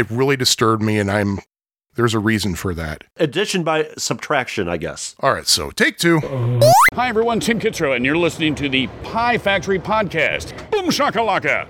[0.00, 1.38] it really disturbed me, and I'm
[1.94, 3.04] there's a reason for that.
[3.16, 5.14] Addition by subtraction, I guess.
[5.20, 6.20] All right, so take two.
[6.94, 7.38] Hi, everyone.
[7.40, 10.56] Tim Kitzrow, and you're listening to the Pie Factory Podcast.
[10.70, 11.66] Boom shakalaka.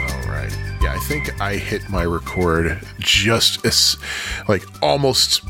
[0.00, 0.52] All right.
[0.80, 3.98] Yeah, I think I hit my record just as,
[4.48, 5.42] like, almost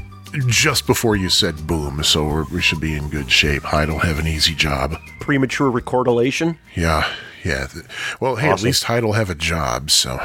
[0.46, 3.62] just before you said boom, so we're, we should be in good shape.
[3.64, 4.96] Hyde'll have an easy job.
[5.20, 6.58] Premature recordulation.
[6.74, 7.08] Yeah,
[7.44, 7.68] yeah.
[8.20, 8.66] Well, hey, at Awesome.
[8.66, 10.18] least Hyde'll have a job, so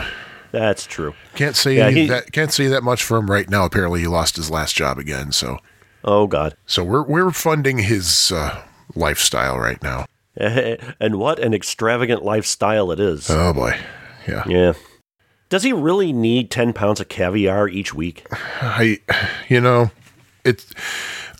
[0.51, 1.13] That's true.
[1.35, 3.65] can't say Yeah, he- that can't say that much for him right now.
[3.65, 5.57] Apparently, he lost his last job again, so
[6.03, 6.55] Oh God.
[6.65, 8.61] so we're we're funding his uh,
[8.95, 10.05] lifestyle right now.
[10.35, 13.29] and what an extravagant lifestyle it is.
[13.29, 13.77] Oh boy,
[14.27, 14.43] yeah.
[14.47, 14.73] yeah.
[15.49, 18.25] Does he really need ten pounds of caviar each week?
[18.61, 18.99] I,
[19.49, 19.89] you know,
[20.43, 20.65] it.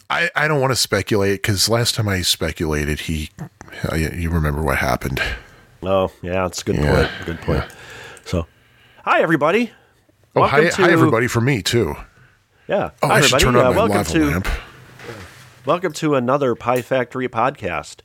[0.10, 3.30] I I don't want to speculate because last time I speculated, he,
[3.92, 5.22] uh, you remember what happened.
[5.84, 7.26] Oh, yeah, that's a good Yeah, point.
[7.26, 7.64] Good point.
[8.26, 8.48] So,
[9.04, 9.72] hi everybody.
[10.36, 11.96] Oh, Welcome hi, hi to- everybody for me too.
[12.68, 12.92] Yeah.
[13.02, 13.44] Oh, hi I should everybody.
[13.44, 14.48] turn on Uh, my welcome lava to lamp.
[15.66, 18.02] welcome to another Pie Factory podcast.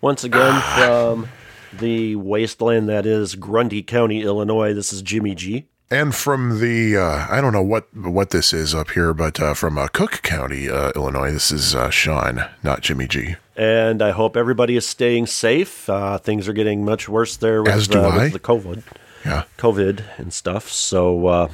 [0.00, 1.28] Once again from
[1.72, 4.74] the wasteland that is Grundy County, Illinois.
[4.74, 5.66] This is Jimmy G.
[5.90, 9.54] And from the, uh, I don't know what what this is up here, but uh,
[9.54, 13.36] from uh, Cook County, uh, Illinois, this is uh, Sean, not Jimmy G.
[13.56, 15.88] And I hope everybody is staying safe.
[15.88, 18.16] Uh, things are getting much worse there with, As do I.
[18.24, 18.82] with the COVID,
[19.24, 19.44] Yeah.
[19.58, 20.68] COVID and stuff.
[20.72, 21.48] So, uh,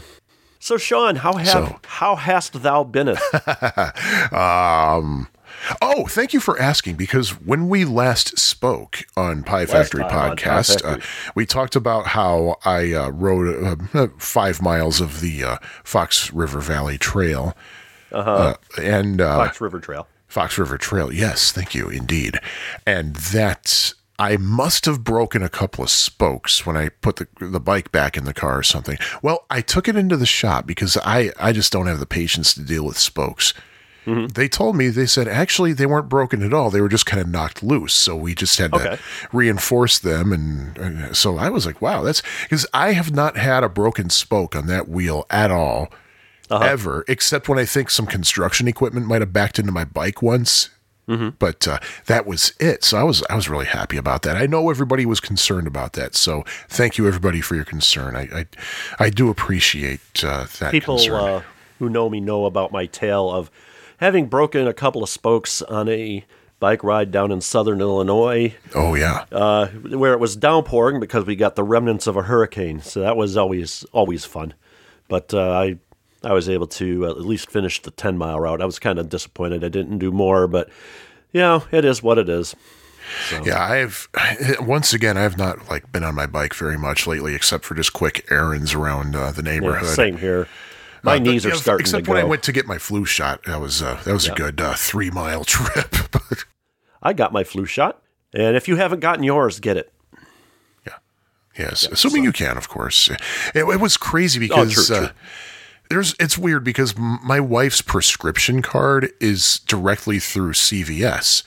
[0.58, 3.08] so Sean, how have So- how hast thou been?
[4.32, 5.26] Um.
[5.82, 10.30] Oh, thank you for asking because when we last spoke on Pie Factory on Pie
[10.30, 11.02] podcast, Factory.
[11.02, 16.32] Uh, we talked about how I uh, rode uh, five miles of the uh, Fox
[16.32, 17.56] River Valley Trail.
[18.12, 18.56] Uh-huh.
[18.80, 20.08] and uh, Fox River Trail.
[20.26, 21.12] Fox River Trail.
[21.12, 22.40] Yes, thank you, indeed.
[22.86, 27.60] And that I must have broken a couple of spokes when I put the the
[27.60, 28.98] bike back in the car or something.
[29.22, 32.52] Well, I took it into the shop because I I just don't have the patience
[32.54, 33.54] to deal with spokes.
[34.06, 36.70] They told me they said actually they weren't broken at all.
[36.70, 37.94] They were just kind of knocked loose.
[37.94, 38.98] So we just had to
[39.32, 43.62] reinforce them, and, and so I was like, wow, that's because I have not had
[43.62, 45.92] a broken spoke on that wheel at all
[46.50, 50.70] ever, except when I think some construction equipment might have backed into my bike once.
[51.06, 52.84] But uh, that was it.
[52.84, 54.36] So I was I was really happy about that.
[54.36, 56.14] I know everybody was concerned about that.
[56.14, 58.14] So thank you everybody for your concern.
[58.14, 58.46] I I,
[59.00, 61.14] I do appreciate uh, that People concern.
[61.14, 61.42] uh,
[61.80, 63.50] who know me know about my tale of
[64.00, 66.24] having broken a couple of spokes on a
[66.58, 71.36] bike ride down in southern Illinois, oh yeah, uh, where it was downpouring because we
[71.36, 72.80] got the remnants of a hurricane.
[72.82, 74.52] So that was always always fun.
[75.08, 75.78] But uh, I
[76.22, 78.60] I was able to at least finish the ten mile route.
[78.60, 80.68] I was kind of disappointed I didn't do more, but
[81.32, 82.54] you know it is what it is.
[83.44, 83.60] yeah.
[83.62, 84.08] I've
[84.60, 87.92] once again I've not like been on my bike very much lately, except for just
[87.92, 89.88] quick errands around uh, the Yeah, neighborhood.
[89.88, 90.46] same here.
[91.02, 92.14] My Uh, knees you are starting Except to go.
[92.14, 94.60] when I went to get my flu shot, that was uh, that was a good
[94.60, 95.94] uh, three mile trip.
[96.12, 96.44] but
[97.02, 98.02] I got my flu shot,
[98.34, 99.92] and if you haven't gotten yours, get it.
[100.86, 100.94] Yeah,
[101.58, 103.08] yes, assuming you can, of course.
[103.10, 103.20] It,
[103.54, 105.06] it was crazy Oh, because true, true.
[105.06, 105.10] Uh,
[105.88, 106.14] there's.
[106.20, 111.42] It's weird because my wife's prescription card is directly through CVS.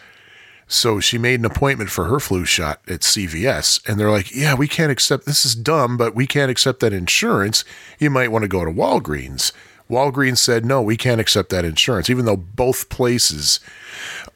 [0.68, 4.56] So she made an appointment for her flu shot at CVS, and they're like, "Yeah,
[4.56, 5.26] we can't accept.
[5.26, 7.64] This is dumb, but we can't accept that insurance.
[8.00, 9.52] You might want to go to Walgreens."
[9.90, 13.60] Walgreens said, "No, we can't accept that insurance," even though both places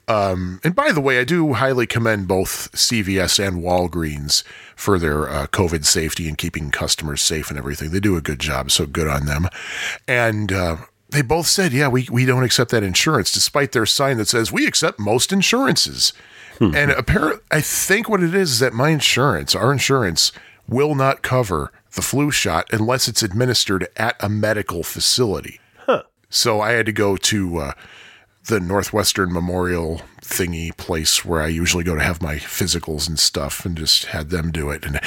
[0.07, 4.43] um, and by the way, I do highly commend both CVS and Walgreens
[4.75, 7.91] for their uh, COVID safety and keeping customers safe and everything.
[7.91, 9.49] They do a good job, so good on them.
[10.07, 10.77] And uh,
[11.09, 14.51] they both said, yeah, we, we don't accept that insurance, despite their sign that says
[14.51, 16.13] we accept most insurances.
[16.59, 20.31] and apparently, I think what it is is that my insurance, our insurance,
[20.67, 25.59] will not cover the flu shot unless it's administered at a medical facility.
[25.85, 26.03] Huh.
[26.29, 27.71] So I had to go to uh,
[28.47, 33.65] the Northwestern Memorial thingy place where I usually go to have my physicals and stuff
[33.65, 34.85] and just had them do it.
[34.85, 34.99] And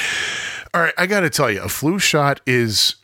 [0.73, 2.95] all right, I got to tell you, a flu shot is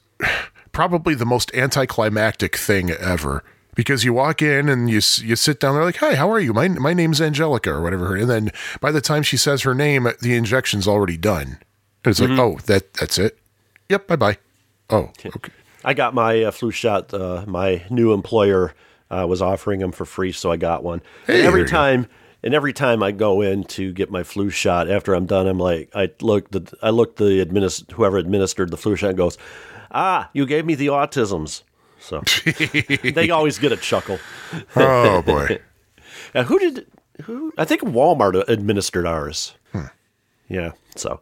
[0.77, 3.43] probably the most anticlimactic thing ever.
[3.73, 6.53] Because you walk in and you you sit down, they're like, "Hi, how are you?
[6.53, 10.07] My my name's Angelica or whatever." And then by the time she says her name,
[10.21, 11.57] the injection's already done.
[12.03, 13.39] And it's like, "Oh, that that's it."
[13.89, 14.37] Yep, bye bye.
[14.91, 15.51] Oh, okay.
[15.83, 17.11] I got my uh, flu shot.
[17.11, 18.75] Uh, my new employer
[19.09, 21.01] uh, was offering them for free, so I got one.
[21.25, 21.77] Hey, and every there you go.
[21.77, 22.07] time,
[22.43, 25.59] and every time I go in to get my flu shot, after I'm done, I'm
[25.59, 29.37] like, I look the I look the administ- whoever administered the flu shot and goes,
[29.91, 31.63] ah, you gave me the autisms.
[31.99, 32.21] So
[33.11, 34.19] they always get a chuckle.
[34.75, 35.59] Oh boy.
[36.33, 36.87] Uh, who did
[37.23, 37.53] who?
[37.57, 39.55] I think Walmart administered ours.
[40.49, 40.71] Yeah.
[40.95, 41.19] So,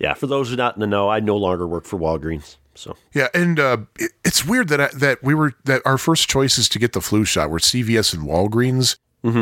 [0.00, 0.14] yeah.
[0.14, 2.56] For those who not in the know, I no longer work for Walgreens.
[2.74, 6.28] So Yeah, and uh, it, it's weird that I, that we were that our first
[6.28, 8.96] choices to get the flu shot were CVS and Walgreens.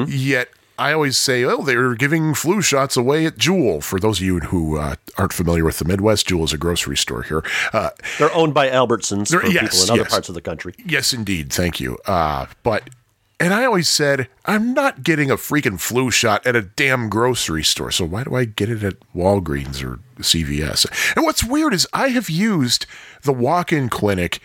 [0.06, 0.48] Yet
[0.82, 3.80] I always say, oh, they're giving flu shots away at Jewel.
[3.80, 6.96] For those of you who uh, aren't familiar with the Midwest, Jewel is a grocery
[6.96, 7.44] store here.
[7.72, 10.10] Uh, they're owned by Albertsons for yes, people in other yes.
[10.10, 10.74] parts of the country.
[10.84, 11.98] yes, indeed, thank you.
[12.04, 12.90] Uh, but
[13.38, 17.62] and I always said I'm not getting a freaking flu shot at a damn grocery
[17.62, 17.92] store.
[17.92, 21.14] So why do I get it at Walgreens or CVS?
[21.14, 22.86] And what's weird is I have used
[23.22, 24.40] the walk-in clinic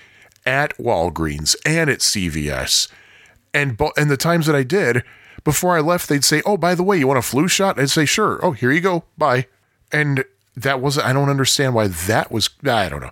[0.45, 2.89] at Walgreens and at CVS,
[3.55, 5.03] and bo- and the times that I did
[5.47, 7.89] before I left, they'd say, "Oh, by the way, you want a flu shot?" I'd
[7.89, 9.05] say, "Sure." Oh, here you go.
[9.17, 9.47] Bye.
[9.93, 10.25] And
[10.57, 12.49] that was I don't understand why that was.
[12.65, 13.11] I don't know.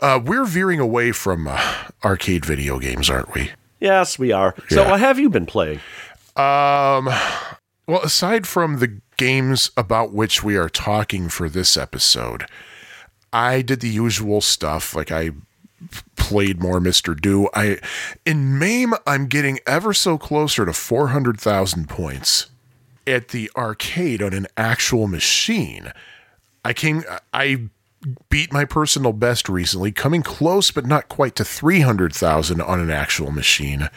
[0.00, 1.60] Uh, we're veering away from uh,
[2.02, 3.50] arcade video games, aren't we?
[3.80, 4.54] Yes, we are.
[4.70, 5.80] So, what have you been playing?
[6.36, 7.10] Um,
[7.86, 12.44] Well, aside from the games about which we are talking for this episode,
[13.32, 14.94] I did the usual stuff.
[14.94, 15.30] Like I
[16.16, 17.18] played more Mr.
[17.18, 17.48] Do.
[17.54, 17.78] I
[18.26, 22.50] in MAME, I'm getting ever so closer to 400,000 points
[23.06, 25.92] at the arcade on an actual machine.
[26.64, 27.68] I came I
[28.28, 33.32] beat my personal best recently, coming close but not quite to 300,000 on an actual
[33.32, 33.88] machine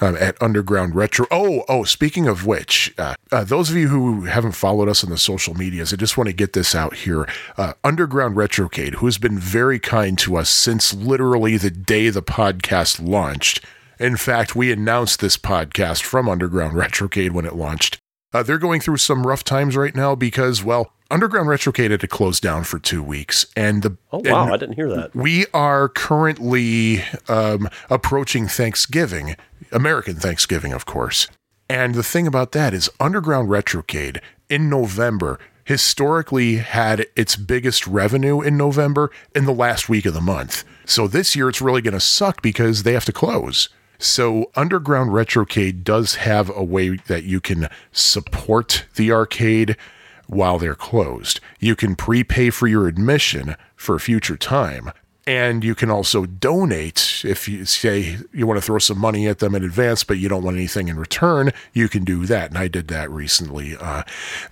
[0.00, 1.26] um, at Underground Retro.
[1.30, 5.10] Oh, oh, speaking of which, uh, uh, those of you who haven't followed us on
[5.10, 7.28] the social medias, I just want to get this out here.
[7.56, 12.22] Uh, Underground Retrocade, who has been very kind to us since literally the day the
[12.22, 13.64] podcast launched.
[13.98, 17.98] In fact, we announced this podcast from Underground Retrocade when it launched.
[18.32, 22.08] Uh, they're going through some rough times right now because, well, Underground Retrocade had to
[22.08, 24.52] close down for two weeks, and the Oh, wow.
[24.52, 25.14] I didn't hear that.
[25.14, 29.36] we are currently um, approaching Thanksgiving,
[29.70, 31.28] American Thanksgiving, of course.
[31.68, 38.40] And the thing about that is, Underground Retrocade in November historically had its biggest revenue
[38.42, 40.62] in November in the last week of the month.
[40.84, 43.70] So this year it's really going to suck because they have to close.
[43.98, 49.76] So Underground Retrocade does have a way that you can support the arcade
[50.26, 51.40] while they're closed.
[51.58, 54.92] You can prepay for your admission for a future time.
[55.26, 59.38] And you can also donate if you say you want to throw some money at
[59.38, 61.50] them in advance, but you don't want anything in return.
[61.72, 62.50] You can do that.
[62.50, 63.74] And I did that recently.
[63.74, 64.02] Uh,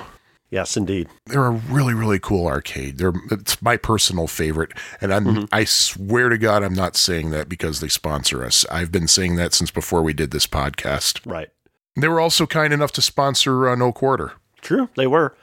[0.50, 1.08] Yes, indeed.
[1.28, 2.98] they're a really really cool arcade.
[2.98, 4.74] They're it's my personal favorite.
[5.00, 8.66] And i'm i swear to god i'm not saying that because they sponsor us.
[8.70, 11.22] I've been saying that since before we did this podcast.
[11.26, 11.50] Right.
[11.96, 14.34] they were also kind enough to sponsor uh, no quarter.
[14.62, 15.36] True, they were.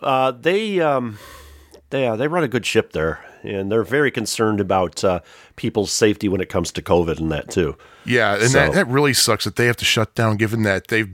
[0.00, 1.18] Uh, they um,
[1.90, 5.20] they uh, they run a good ship there, and they're very concerned about uh,
[5.56, 7.76] people's safety when it comes to COVID and that too.
[8.04, 10.36] Yeah, and So- that, that really sucks that they have to shut down.
[10.36, 11.08] Given that they've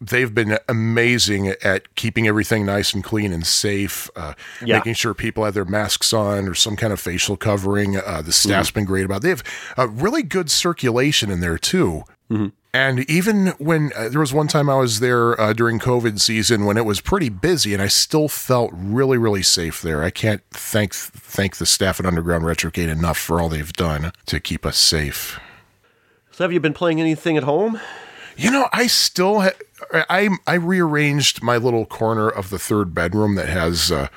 [0.00, 4.32] they've been amazing at keeping everything nice and clean and safe, uh,
[4.64, 4.78] Yeah.
[4.78, 7.96] making sure people have their masks on or some kind of facial covering.
[7.96, 8.30] Uh, the Mm-hmm.
[8.30, 9.18] staff's been great about.
[9.18, 9.22] It.
[9.22, 9.44] They have
[9.76, 12.04] a really good circulation in there too.
[12.30, 12.46] Mm-hmm.
[12.74, 16.66] And even when uh, there was one time I was there uh, during COVID season
[16.66, 20.02] when it was pretty busy, and I still felt really, really safe there.
[20.02, 24.38] I can't thank thank the staff at Underground Retrocade enough for all they've done to
[24.38, 25.40] keep us safe.
[26.30, 27.80] So, have you been playing anything at home?
[28.36, 29.56] You know, I still ha-
[29.92, 34.08] I I rearranged my little corner of the third bedroom that has uh,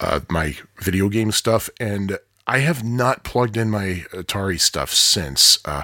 [0.00, 5.58] uh, my video game stuff, and I have not plugged in my Atari stuff since,
[5.64, 5.82] uh,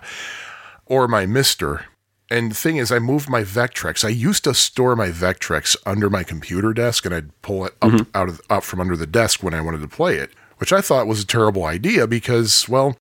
[0.92, 1.84] or my MiSTer.
[2.30, 4.04] And the thing is, I moved my Vectrex.
[4.04, 7.92] I used to store my Vectrex under my computer desk, and I'd pull it up
[7.92, 8.10] mm-hmm.
[8.14, 10.82] out of up from under the desk when I wanted to play it, which I
[10.82, 12.94] thought was a terrible idea because, well,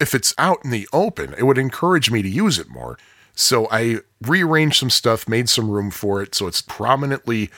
[0.00, 2.98] if it's out in the open, it would encourage me to use it more.
[3.34, 7.50] So I rearranged some stuff, made some room for it, so it's prominently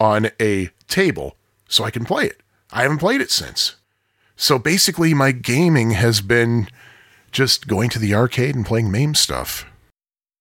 [0.00, 1.36] on a table
[1.68, 2.40] so I can play it.
[2.72, 3.76] I haven't played it since.
[4.34, 6.68] So basically, my gaming has been
[7.36, 9.66] just going to the arcade and playing MAME stuff.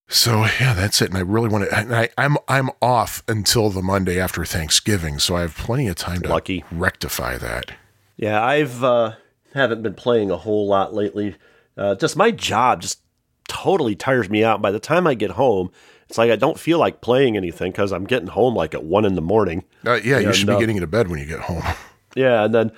[0.08, 1.10] So yeah, that's it.
[1.10, 1.78] And I really want to.
[1.78, 5.96] And I, I'm I'm off until the Monday after Thanksgiving, so I have plenty of
[5.96, 6.64] time to Lucky.
[6.72, 7.72] rectify that.
[8.16, 9.16] Yeah, I've uh,
[9.54, 11.36] haven't been playing a whole lot lately.
[11.78, 13.02] Uh, just my job just
[13.50, 14.62] totally tires me out.
[14.62, 15.72] By the time I get home,
[16.08, 19.04] it's like I don't feel like playing anything because I'm getting home like at one
[19.06, 19.66] in the morning.
[19.86, 21.64] Uh, yeah, you And, should be uh, getting into bed when you get home.
[22.18, 22.72] Yeah, and then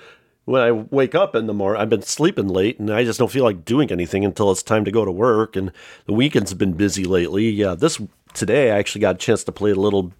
[0.48, 3.30] when I wake up in the morning, I've been sleeping late, and I just don't
[3.30, 5.56] feel like doing anything until it's time to go to work.
[5.56, 5.70] And
[6.06, 7.50] the weekends have been busy lately.
[7.50, 8.00] Yeah, this
[8.32, 10.10] today I actually got a chance to play a little,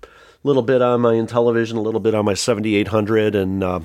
[0.44, 3.80] little bit on my Intellivision, a little bit on my 7800, and uh,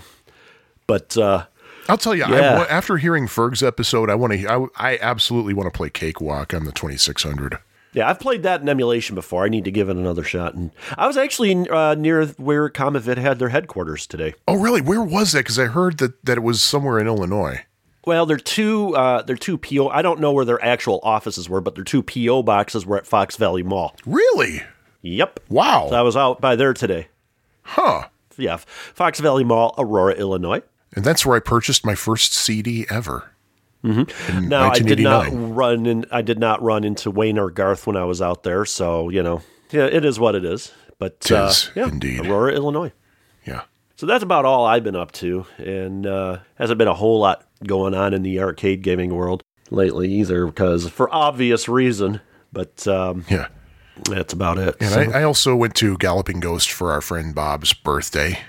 [0.85, 1.45] but uh,
[1.87, 2.59] I'll tell you, Yeah.
[2.59, 4.45] I, after hearing Ferg's episode, I want to.
[4.45, 7.57] I, I absolutely want to play Cakewalk on the 2600.
[7.93, 9.45] Yeah, I've played that in emulation before.
[9.45, 10.53] I need to give it another shot.
[10.55, 14.33] And I was actually uh, near where CommaVid had their headquarters today.
[14.47, 14.81] Oh, really?
[14.81, 15.39] Where was that?
[15.39, 17.61] Because I heard that, that it was somewhere in Illinois.
[18.05, 18.95] Well, they're two.
[18.95, 19.87] Uh, they're two PO.
[19.89, 23.07] I don't know where their actual offices were, but their two PO boxes were at
[23.07, 23.95] Fox Valley Mall.
[24.05, 24.61] Really?
[25.03, 25.39] Yep.
[25.49, 25.87] Wow.
[25.89, 27.07] So I was out by there today.
[27.61, 28.07] huh.
[28.35, 30.63] Yeah, Fox Valley Mall, Aurora, Illinois.
[30.95, 33.31] And that's where I purchased my first CD ever.
[33.83, 34.47] Mm-hmm.
[34.47, 36.05] Now I did not run in.
[36.11, 38.65] I did not run into Wayne or Garth when I was out there.
[38.65, 40.71] So you know, yeah, it is what it is.
[40.99, 42.25] But uh, yeah, indeed.
[42.25, 42.93] Aurora, Illinois.
[43.45, 43.63] Yeah.
[43.97, 47.45] So that's about all I've been up to, and uh, hasn't been a whole lot
[47.65, 52.21] going on in the arcade gaming world lately either, because for obvious reason.
[52.51, 53.47] But um, Yeah.
[54.09, 54.75] that's about it.
[54.79, 58.39] And So, I, I also went to Galloping Ghost for our friend Bob's birthday.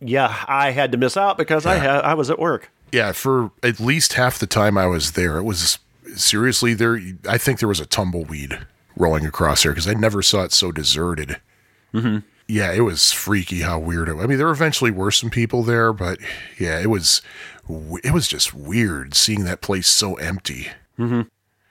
[0.00, 2.70] yeah, I had to miss out because I had I was at work.
[2.92, 5.78] Yeah, for at least half the time I was there, it was
[6.14, 7.00] seriously there.
[7.28, 8.58] I think there was a tumbleweed
[8.96, 11.40] rolling across there because I never saw it so deserted.
[11.94, 12.18] Mm-hmm.
[12.48, 14.16] Yeah, it was freaky how weird it.
[14.16, 16.18] I mean, there eventually were some people there, but
[16.58, 17.22] yeah, it was
[18.04, 20.68] it was just weird seeing that place so empty.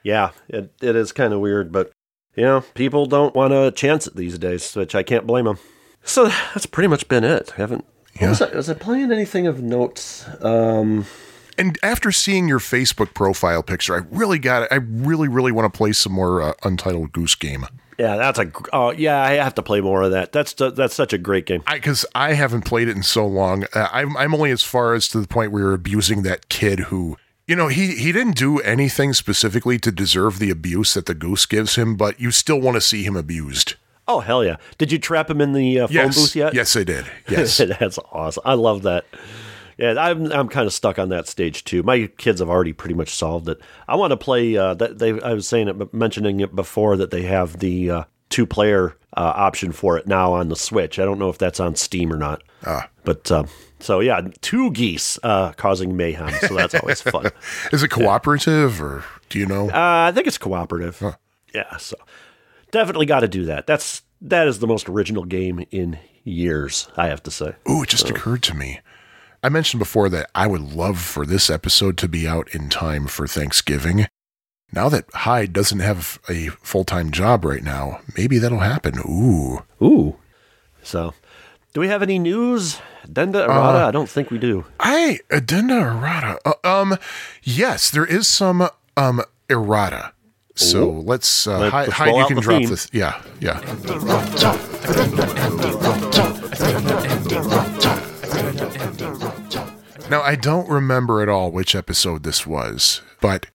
[0.02, 1.92] Yeah, it it is kind of weird, but
[2.34, 5.58] you know, people don't want to chance it these days, which I can't blame them.
[6.02, 7.52] So that's pretty much been it.
[7.56, 7.84] I haven't.
[8.20, 8.28] Yeah.
[8.30, 10.26] Was, I, was I playing anything of note?
[10.42, 11.06] Um,
[11.58, 14.68] And after seeing your Facebook profile picture, I really got it.
[14.70, 17.66] I really, really want to play some more uh, Untitled Goose Game.
[17.98, 18.46] yeah, that's a.
[18.46, 20.32] gr- Oh, yeah, I have to play more of that.
[20.32, 21.62] That's that's such a great game.
[21.66, 23.64] I because I haven't played it in so long.
[23.74, 26.80] Uh, I'm I'm only as far as to the point where you're abusing that kid
[26.80, 27.16] who
[27.46, 31.44] you know he he didn't do anything specifically to deserve the abuse that the goose
[31.46, 33.74] gives him, but you still want to see him abused.
[34.12, 34.56] Oh hell yeah!
[34.76, 36.52] Did you trap him in the uh, phone Yes, booth yet?
[36.54, 37.06] yes, I did.
[37.30, 38.42] Yes, that's awesome.
[38.44, 39.06] I love that.
[39.78, 41.82] Yeah, I'm I'm kind of stuck on that stage too.
[41.82, 43.58] My kids have already pretty much solved it.
[43.88, 44.54] I want to play.
[44.56, 48.04] Uh, that they I was saying it, mentioning it before that they have the uh,
[48.28, 50.98] two player uh, option for it now on the Switch.
[50.98, 52.42] I don't know if that's on Steam or not.
[52.66, 52.90] Ah.
[53.04, 53.44] But uh,
[53.80, 56.34] so yeah, two geese uh, causing mayhem.
[56.46, 57.30] So that's always fun.
[57.72, 59.70] is it cooperative or do you know?
[59.70, 61.02] Uh, I think it's cooperative.
[61.54, 61.96] Yeah, so
[62.72, 63.68] definitely got to do that.
[63.68, 66.88] That's that is the most original game in years.
[66.96, 67.54] I have to say.
[67.70, 68.80] Ooh, it just occurred to me.
[69.44, 73.06] I mentioned before that I would love for this episode to be out in time
[73.06, 74.06] for Thanksgiving.
[74.72, 78.98] Now that Hyde doesn't have a full time job right now, maybe that'll happen.
[79.00, 79.64] Ooh.
[79.82, 80.16] Ooh.
[80.82, 81.14] So,
[81.74, 82.80] do we have any news?
[83.06, 83.86] Denda errata?
[83.86, 84.64] I don't think we do.
[84.78, 86.38] I addenda errata.
[86.44, 86.96] Uh, um,
[87.42, 90.12] yes, there is some um errata.
[90.54, 92.70] So let's uh, Let- Hyde, let's Hyde, you can the drop theme.
[92.70, 92.88] this.
[92.92, 93.60] Yeah, yeah.
[100.10, 103.46] Now I don't remember at all which episode this was, but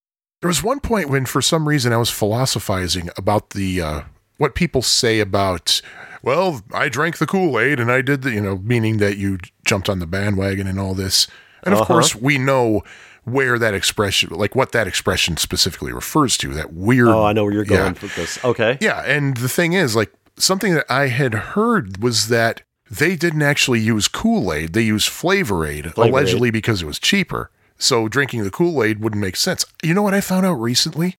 [0.42, 4.01] there was one point when, for some reason, I was philosophizing about the uh,
[4.38, 5.82] what people say about.
[6.24, 9.38] Well, I drank the Kool Aid and I did the, you know, meaning that you
[9.66, 11.27] jumped on the bandwagon and all this.
[11.63, 11.94] And of Uh-huh.
[11.94, 12.82] course, we know
[13.27, 16.53] where that expression, like what that expression specifically refers to.
[16.53, 17.10] That weird.
[17.10, 17.77] Oh, I know where you're Yeah.
[17.77, 18.39] going with this.
[18.43, 18.77] Okay.
[18.79, 23.41] Yeah, and the thing is, like something that I had heard was that they didn't
[23.41, 27.51] actually use Kool Aid; they used Flavor Aid, allegedly because it was cheaper.
[27.77, 29.65] So drinking the Kool Aid wouldn't make sense.
[29.84, 31.15] You know what I found out recently?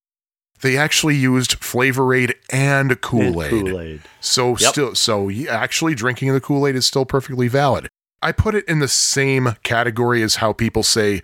[0.60, 3.50] They actually used Flavor Aid and Kool Aid.
[3.50, 4.00] Kool-Aid.
[4.20, 4.70] So Yep.
[4.72, 7.88] still, so actually drinking the Kool Aid is still perfectly valid.
[8.20, 11.22] I put it in the same category as how people say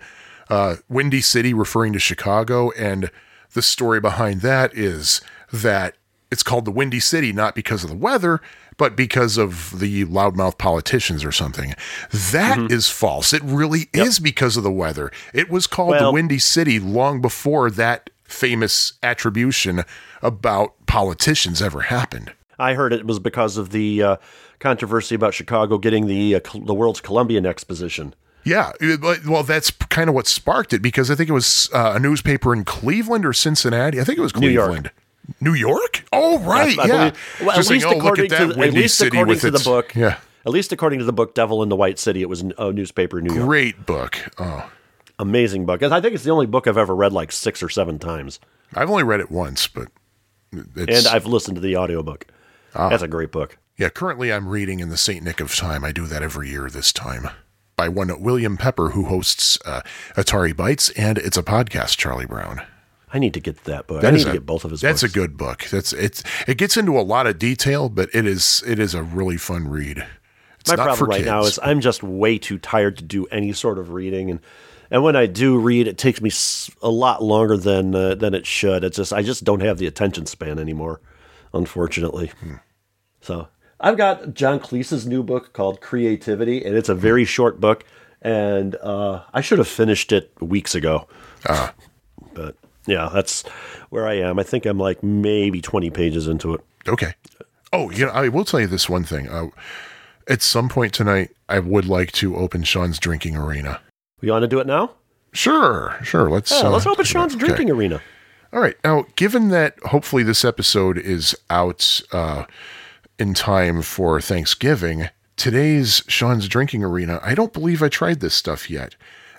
[0.49, 3.09] uh, Windy City, referring to Chicago, and
[3.53, 5.21] the story behind that is
[5.51, 5.95] that
[6.31, 8.41] it's called the Windy City not because of the weather,
[8.77, 11.73] but because of the loudmouth politicians or something.
[12.31, 13.31] That is false.
[13.33, 15.11] It really is because of the weather.
[15.33, 19.83] It was called the Windy City long before that famous attribution
[20.21, 22.33] about politicians ever happened.
[22.57, 24.17] I heard it was because of the uh,
[24.59, 28.13] controversy about Chicago getting the uh, the world's Columbian Exposition.
[28.45, 31.93] Yeah, it- well, that's kind of what sparked it because I think it was uh,
[31.95, 33.99] a newspaper in Cleveland or Cincinnati.
[33.99, 34.67] I think it was New York.
[34.67, 34.91] Cleveland.
[35.41, 36.05] New York?
[36.13, 36.77] Oh, right.
[36.77, 36.97] I yeah.
[36.97, 39.39] believe- well, at least oh, look according at that to the, at least city according
[39.39, 39.95] to the book.
[39.95, 40.17] Yeah.
[40.45, 43.17] At least according to the book "Devil in the White City," it was a newspaper
[43.17, 43.47] in New York.
[43.47, 44.17] Great book.
[44.37, 44.69] Oh,
[45.17, 45.81] Amazing book.
[45.81, 48.39] I think it's the only book I've ever read like six or seven times,
[48.75, 49.87] I've only read it once, but
[50.75, 52.27] it's, and I've listened to the audiobook.
[52.75, 52.89] Ah.
[52.89, 53.57] That's a great book.
[53.77, 53.89] yeah.
[53.89, 55.83] Currently, I'm reading in the Saint Nick of Time.
[55.83, 57.29] I do that every year this time.
[57.75, 59.81] By one William Pepper, who hosts uh,
[60.15, 62.61] Atari Bites, and it's a podcast, Charlie Brown.
[63.13, 64.01] I need to get that book.
[64.01, 65.13] That I need is to get both of his That's books.
[65.13, 65.65] a good book.
[65.71, 69.03] That's it's it gets into a lot of detail, but it is it is a
[69.03, 70.05] really fun read.
[70.59, 73.25] It's My not problem for right now is I'm just way too tired to do
[73.27, 74.39] any sort of reading, and
[74.91, 76.31] and when I do read, it takes me
[76.81, 78.83] a lot longer than uh, than it should.
[78.83, 80.99] It's just I just don't have the attention span anymore,
[81.53, 82.31] unfortunately.
[82.41, 82.55] Hmm.
[83.21, 83.47] So
[83.79, 87.83] I've got John Cleese's new book called Creativity, and it's a very short book,
[88.21, 91.07] and uh, I should have finished it weeks ago.
[91.47, 91.73] Ah.
[92.33, 92.55] But
[92.85, 93.43] yeah, that's
[93.89, 94.39] where I am.
[94.39, 96.61] I think I'm like maybe 20 pages into it.
[96.87, 97.13] Okay.
[97.73, 99.27] Oh, you know, I will tell you this one thing.
[99.27, 99.47] Uh,
[100.27, 103.81] at some point tonight, I would like to open Sean's drinking arena.
[104.21, 104.91] You want to do it now?
[105.33, 106.29] Sure, sure.
[106.29, 107.45] Let's Yeah, uh, let's open Sean's okay.
[107.45, 108.01] drinking arena.
[108.53, 108.77] All right.
[108.83, 112.45] Now, given that hopefully this episode is out uh,
[113.17, 118.69] in time for Thanksgiving, today's Sean's Drinking Arena, I don't believe I tried this stuff
[118.69, 118.95] yet.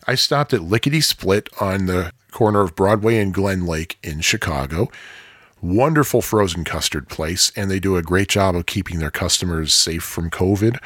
[0.06, 4.88] I stopped at Lickety Split on the corner of Broadway and Glen Lake in Chicago.
[5.60, 10.02] Wonderful frozen custard place, and they do a great job of keeping their customers safe
[10.02, 10.78] from COVID.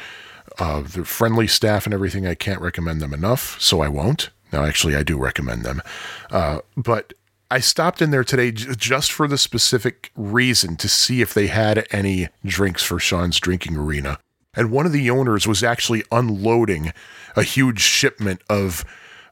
[0.57, 4.29] Uh, the friendly staff and everything, I can't recommend them enough, so I won't.
[4.51, 5.81] Now, actually, I do recommend them.
[6.29, 7.13] Uh, but
[7.51, 11.85] I stopped in there today just for the specific reason to see if they had
[11.91, 14.19] any drinks for Sean's drinking arena.
[14.53, 16.93] And one of the owners was actually unloading
[17.35, 18.85] a huge shipment of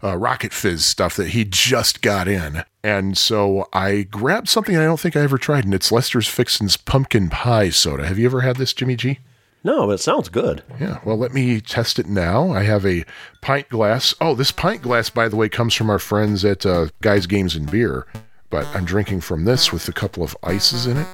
[0.03, 2.65] uh, Rocket Fizz stuff that he just got in.
[2.83, 6.75] And so I grabbed something I don't think I ever tried, and it's Lester's Fixin's
[6.75, 8.05] pumpkin pie soda.
[8.05, 9.19] Have you ever had this, Jimmy G?
[9.63, 10.63] No, it sounds good.
[10.79, 12.51] Yeah, well, let me test it now.
[12.51, 13.03] I have a
[13.41, 14.15] pint glass.
[14.21, 17.55] Oh, this pint glass, by the way, comes from our friends at uh, Guys Games
[17.55, 18.07] and Beer.
[18.49, 21.07] But I'm drinking from this with a couple of ices in it.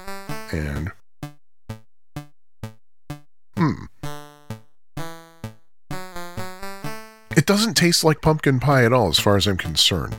[0.52, 0.92] And.
[3.56, 3.86] Hmm.
[7.36, 10.16] It doesn't taste like pumpkin pie at all, as far as I'm concerned.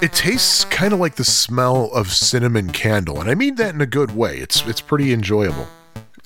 [0.00, 3.80] It tastes kind of like the smell of cinnamon candle, and I mean that in
[3.80, 4.38] a good way.
[4.38, 5.66] It's it's pretty enjoyable.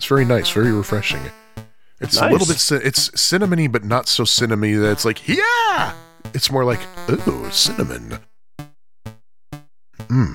[0.02, 1.20] It's very nice, very refreshing.
[2.00, 5.94] It's a little bit it's cinnamony, but not so cinnamony that it's like yeah.
[6.34, 8.18] It's more like ooh cinnamon.
[10.08, 10.32] Hmm.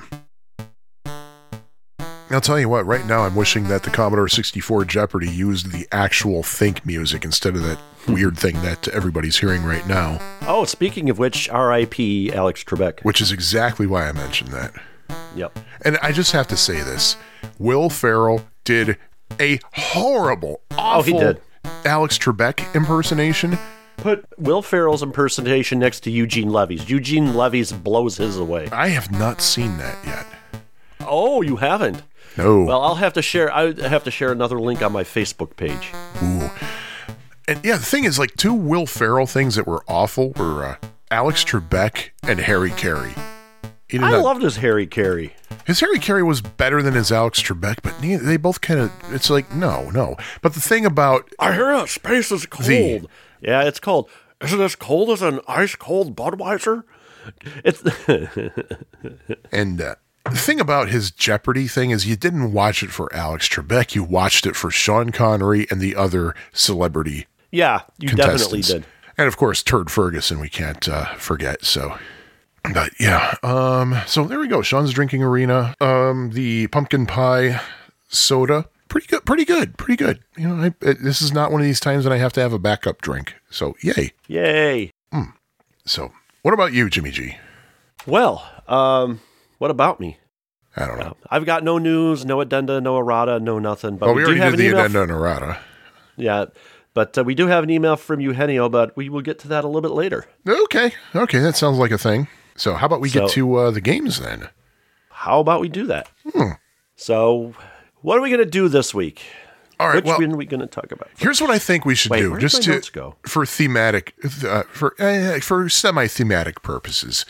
[2.30, 2.86] I'll tell you what.
[2.86, 7.54] Right now, I'm wishing that the Commodore 64 Jeopardy used the actual Think music instead
[7.54, 7.78] of that
[8.08, 10.18] weird thing that everybody's hearing right now.
[10.46, 12.32] Oh, speaking of which, R.I.P.
[12.32, 13.02] Alex Trebek.
[13.02, 14.72] Which is exactly why I mentioned that.
[15.36, 15.58] Yep.
[15.82, 17.18] And I just have to say this
[17.58, 18.96] Will Ferrell did
[19.40, 21.40] a horrible, awful Oh, he did.
[21.84, 23.58] Alex Trebek impersonation.
[23.96, 26.88] Put Will Ferrell's impersonation next to Eugene Levy's.
[26.88, 28.68] Eugene Levy's blows his away.
[28.70, 30.26] I have not seen that yet.
[31.00, 32.02] Oh, you haven't?
[32.36, 32.62] No.
[32.62, 33.52] Well, I'll have to share.
[33.52, 35.90] I have to share another link on my Facebook page.
[36.22, 36.50] Ooh.
[37.48, 40.76] And yeah, the thing is, like, two Will Ferrell things that were awful were uh,
[41.10, 43.14] Alex Trebek and Harry Caray.
[43.88, 45.32] He did I not- loved his Harry Caray.
[45.66, 48.92] his Harry Caray was better than his Alex Trebek, but neither, they both kind of,
[49.12, 50.16] it's like, no, no.
[50.42, 51.88] But the thing about I hear it.
[51.88, 52.66] Space is cold.
[52.68, 53.08] The-
[53.40, 54.08] yeah, it's cold.
[54.40, 56.84] Is it as cold as an ice cold Budweiser?
[57.64, 57.82] It's
[59.52, 63.48] And uh, the thing about his Jeopardy thing is you didn't watch it for Alex
[63.48, 63.94] Trebek.
[63.94, 68.84] You watched it for Sean Connery and the other celebrity yeah, you definitely did.
[69.16, 71.64] And of course, Turd Ferguson, we can't uh, forget.
[71.64, 71.98] So,
[72.62, 73.34] but yeah.
[73.42, 74.62] Um, so there we go.
[74.62, 75.74] Sean's drinking arena.
[75.80, 77.60] Um, the pumpkin pie
[78.08, 78.66] soda.
[78.88, 79.24] Pretty good.
[79.26, 79.76] Pretty good.
[79.76, 80.20] Pretty good.
[80.36, 82.40] You know, I, uh, this is not one of these times when I have to
[82.40, 83.34] have a backup drink.
[83.50, 84.12] So, yay.
[84.26, 84.92] Yay.
[85.84, 87.36] So, what about you, Jimmy G?
[88.06, 89.20] Well, um,
[89.58, 90.18] what about me?
[90.76, 91.16] I don't know.
[91.30, 93.96] I've got no news, no addenda, no errata, no nothing.
[93.96, 95.58] But well, we, we do already have did the addenda and errata.
[96.16, 96.44] yeah,
[96.94, 99.64] but uh, we do have an email from Eugenio, but we will get to that
[99.64, 100.26] a little bit later.
[100.46, 100.92] Okay.
[101.14, 101.38] Okay.
[101.38, 102.28] That sounds like a thing.
[102.58, 104.48] So, how about we get to uh, the games then?
[105.10, 106.08] How about we do that?
[106.32, 106.50] Hmm.
[106.96, 107.54] So,
[108.00, 109.22] what are we going to do this week?
[109.80, 109.96] All right.
[109.96, 111.08] Which well, one are we going to talk about?
[111.16, 113.14] Here's what I think we should Wait, do, just to go?
[113.22, 117.24] for thematic, uh, for uh, for semi-thematic purposes.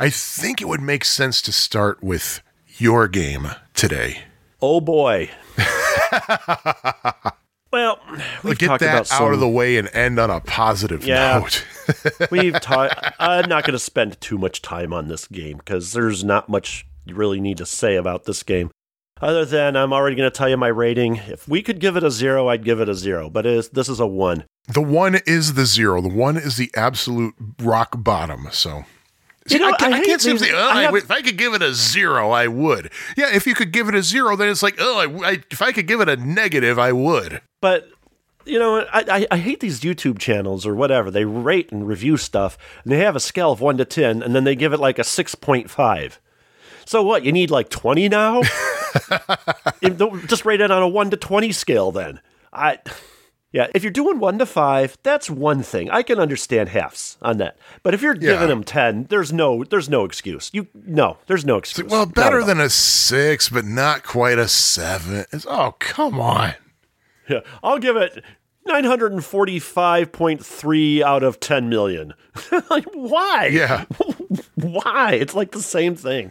[0.00, 2.42] I think it would make sense to start with
[2.78, 4.24] your game today.
[4.60, 5.30] Oh boy.
[7.72, 8.00] well,
[8.42, 11.38] we've Get that out some, of the way and end on a positive Yeah.
[11.38, 11.64] note.
[12.30, 12.94] We've talked.
[13.18, 16.86] I'm not going to spend too much time on this game because there's not much
[17.04, 18.70] you really need to say about this game.
[19.20, 21.16] Other than I'm already going to tell you my rating.
[21.16, 23.30] If we could give it a zero, I'd give it a zero.
[23.30, 24.44] But is, this is a one.
[24.72, 26.00] the one is the zero.
[26.00, 28.48] The one is the absolute rock bottom.
[28.50, 28.84] So.
[29.46, 31.20] See, know, I, can't, I I can't say, these- oh, I I have- if I
[31.20, 32.90] could give it a zero, I would.
[33.16, 35.60] Yeah, if you could give it a zero, then it's like, oh, I, I, if
[35.60, 37.42] I could give it a negative, I would.
[37.60, 37.88] But
[38.44, 41.10] you know, I, I, I hate these YouTube channels or whatever.
[41.10, 44.34] They rate and review stuff, and they have a scale of one to ten, and
[44.34, 46.20] then they give it like a six point five.
[46.86, 47.24] So what?
[47.24, 48.42] You need like twenty now?
[50.26, 52.20] Just rate it on a one to twenty scale, then.
[52.52, 52.78] I,
[53.52, 53.68] yeah.
[53.74, 55.90] If you're doing one to five, that's one thing.
[55.90, 57.56] I can understand halves on that.
[57.82, 58.32] But if you're Yeah.
[58.32, 60.50] giving them ten, there's no there's no excuse.
[60.52, 61.90] You no, there's no excuse.
[61.90, 65.20] Well, better than a six, but not quite a seven.
[65.20, 66.54] It's- oh, come on.
[67.28, 68.22] Yeah, I'll give it
[68.68, 72.14] 945.3 out of 10 million.
[72.70, 73.46] like, why?
[73.52, 73.84] Yeah.
[74.56, 75.12] Why?
[75.14, 76.30] It's like the same thing.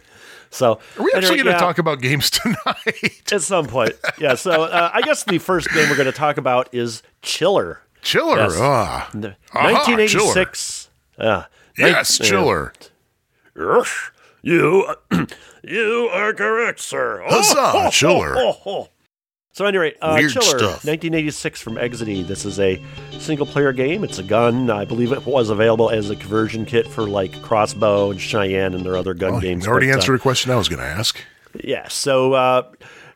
[0.50, 3.22] So, Are we actually going to yeah, talk about games tonight?
[3.32, 3.92] at some point?
[4.18, 4.34] Yeah.
[4.34, 7.80] So, uh, I guess the first game we're going to talk about is Chiller.
[8.02, 8.38] Chiller.
[8.38, 8.56] Yes.
[8.58, 9.08] Ah.
[9.14, 10.88] The Aha, 1986.
[11.18, 11.44] Uh,
[11.76, 12.72] Yes, Chiller.
[13.56, 14.10] Yes,
[14.42, 14.94] You,
[15.64, 17.20] you are correct, sir.
[17.26, 18.36] Huzzah, Chiller.
[19.54, 20.84] So, anyway, uh, Weird Chiller, stuff.
[20.84, 22.26] 1986 from Exidy.
[22.26, 22.82] This is a
[23.20, 24.02] single-player game.
[24.02, 24.68] It's a gun.
[24.68, 28.84] I believe it was available as a conversion kit for like Crossbow and Cheyenne and
[28.84, 29.64] their other gun Well, games.
[29.64, 31.16] you already but, uh, answered a question I was going to ask.
[31.62, 31.86] yeah.
[31.86, 32.62] So uh,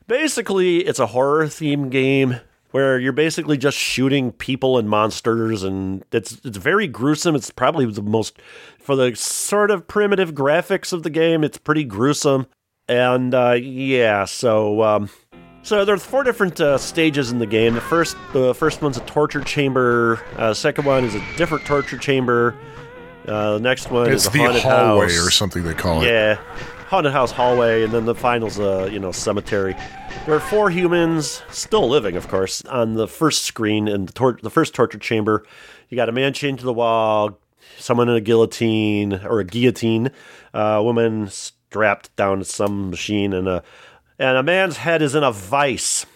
[0.06, 2.36] basically, it's a horror themed game
[2.70, 7.34] where you're basically just shooting people and monsters, and it's it's very gruesome.
[7.34, 8.38] It's probably the most
[8.78, 11.42] for the sort of primitive graphics of the game.
[11.42, 12.46] It's pretty gruesome,
[12.86, 14.24] and uh, yeah.
[14.24, 14.82] So.
[14.84, 15.10] Um,
[15.62, 17.74] so there are four different uh, stages in the game.
[17.74, 20.20] The first, the first one's a torture chamber.
[20.36, 22.56] Uh, second one is a different torture chamber.
[23.26, 25.26] Uh, the next one It's is a the haunted hallway house.
[25.26, 26.06] or something they call it.
[26.06, 26.36] Yeah,
[26.88, 29.76] haunted house hallway, and then the final's a you know cemetery.
[30.24, 34.38] There are four humans still living, of course, on the first screen in the, tor-
[34.42, 35.44] the first torture chamber.
[35.90, 37.38] You got a man chained to the wall,
[37.78, 40.10] someone in a guillotine or a guillotine,
[40.54, 43.62] uh, a woman strapped down to some machine, and a
[44.18, 46.06] and a man's head is in a vice.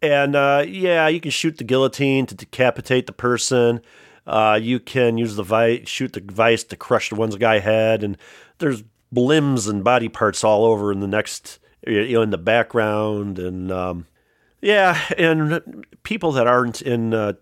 [0.00, 3.80] And uh, yeah, you can shoot the guillotine to decapitate the person.
[4.26, 8.04] Uh, you can use the vice, shoot the vice to crush the one's guy head,
[8.04, 8.18] and
[8.58, 13.38] there's limbs and body parts all over in the next, you know, in the background,
[13.38, 14.06] and um,
[14.60, 17.32] yeah, and people that aren't in uh,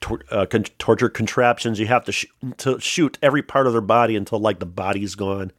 [0.00, 2.26] tor- uh, con- torture contraptions, you have to, sh-
[2.58, 5.50] to shoot every part of their body until like the body's gone.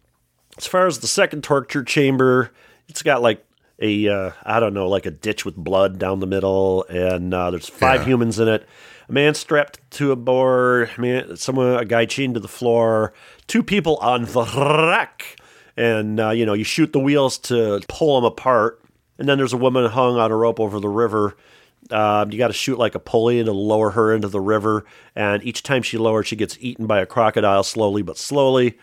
[0.57, 2.51] As far as the second torture chamber,
[2.87, 3.45] it's got like
[3.81, 7.51] a uh, I don't know, like a ditch with blood down the middle, and uh,
[7.51, 8.07] there's five Yeah.
[8.07, 8.67] humans in it.
[9.07, 13.13] A man strapped to a board, man, someone, a guy chained to the floor,
[13.47, 15.35] two people on the rack,
[15.77, 18.81] and uh, you know you shoot the wheels to pull them apart,
[19.17, 21.35] and then there's a woman hung on a rope over the river.
[21.91, 25.43] Um, you got to shoot like a pulley to lower her into the river, and
[25.43, 28.77] each time she lowers, she gets eaten by a crocodile slowly but slowly.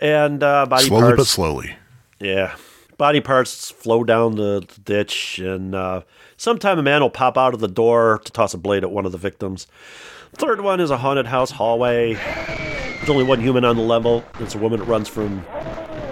[0.00, 1.76] And uh, body Slowly parts, but slowly.
[2.18, 2.56] yeah.
[3.00, 6.02] Body parts flow down the ditch, and uh,
[6.36, 9.06] sometime a man will pop out of the door to toss a blade at one
[9.06, 9.66] of the victims.
[10.34, 12.12] Third one is a haunted house hallway.
[12.12, 14.22] There's only one human on the level.
[14.38, 15.42] It's a woman that runs from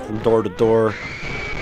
[0.06, 0.94] from door to door.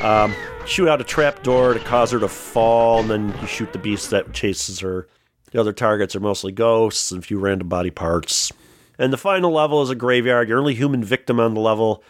[0.04, 0.32] Um,
[0.64, 3.80] shoot out a trap door to cause her to fall, and then you shoot the
[3.80, 5.08] beast that chases her.
[5.50, 8.52] The other targets are mostly ghosts and a few random body parts.
[8.96, 10.48] And the final level is a graveyard.
[10.48, 12.04] Your only human victim on the level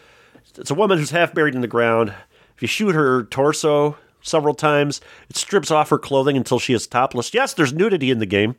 [0.58, 2.14] it's a woman who's half buried in the ground.
[2.56, 6.86] If you shoot her torso several times, it strips off her clothing until she is
[6.86, 7.32] topless.
[7.32, 8.56] Yes, there's nudity in the game.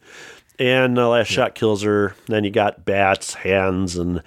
[0.59, 2.15] And the last shot kills her.
[2.27, 4.23] Then you got bats, hands, and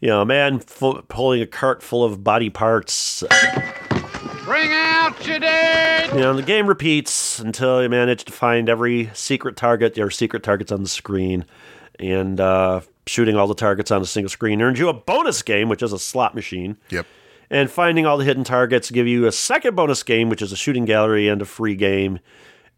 [0.00, 3.22] you know, a man fu- pulling a cart full of body parts.
[4.44, 6.10] Bring out your dead!
[6.14, 9.94] You know, the game repeats until you manage to find every secret target.
[9.94, 11.44] There are secret targets on the screen,
[11.98, 15.68] and uh, shooting all the targets on a single screen earns you a bonus game,
[15.68, 16.78] which is a slot machine.
[16.88, 17.06] Yep.
[17.50, 20.56] And finding all the hidden targets give you a second bonus game, which is a
[20.56, 22.18] shooting gallery and a free game.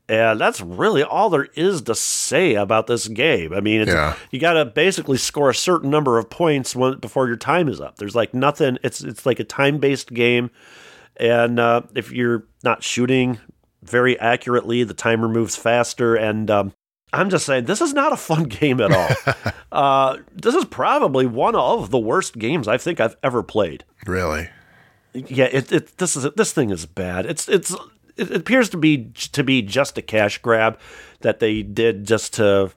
[0.08, 3.52] And that's really all there is to say about this game.
[3.52, 4.16] I mean, it's, Yeah.
[4.30, 7.80] you got to basically score a certain number of points when, before your time is
[7.80, 7.96] up.
[7.96, 8.78] There's like nothing.
[8.82, 10.50] It's it's like a time based game,
[11.16, 13.38] and uh, if you're not shooting
[13.82, 16.16] very accurately, the timer moves faster.
[16.16, 16.72] And um,
[17.12, 19.34] I'm just saying, this is not a fun game at all.
[19.72, 23.84] uh, this is probably one of the worst games I think I've ever played.
[24.06, 24.48] Really?
[25.12, 27.26] Yeah, it, it this is this thing is bad.
[27.26, 27.74] It's it's
[28.16, 30.78] it appears to be to be just a cash grab
[31.20, 32.72] that they did just to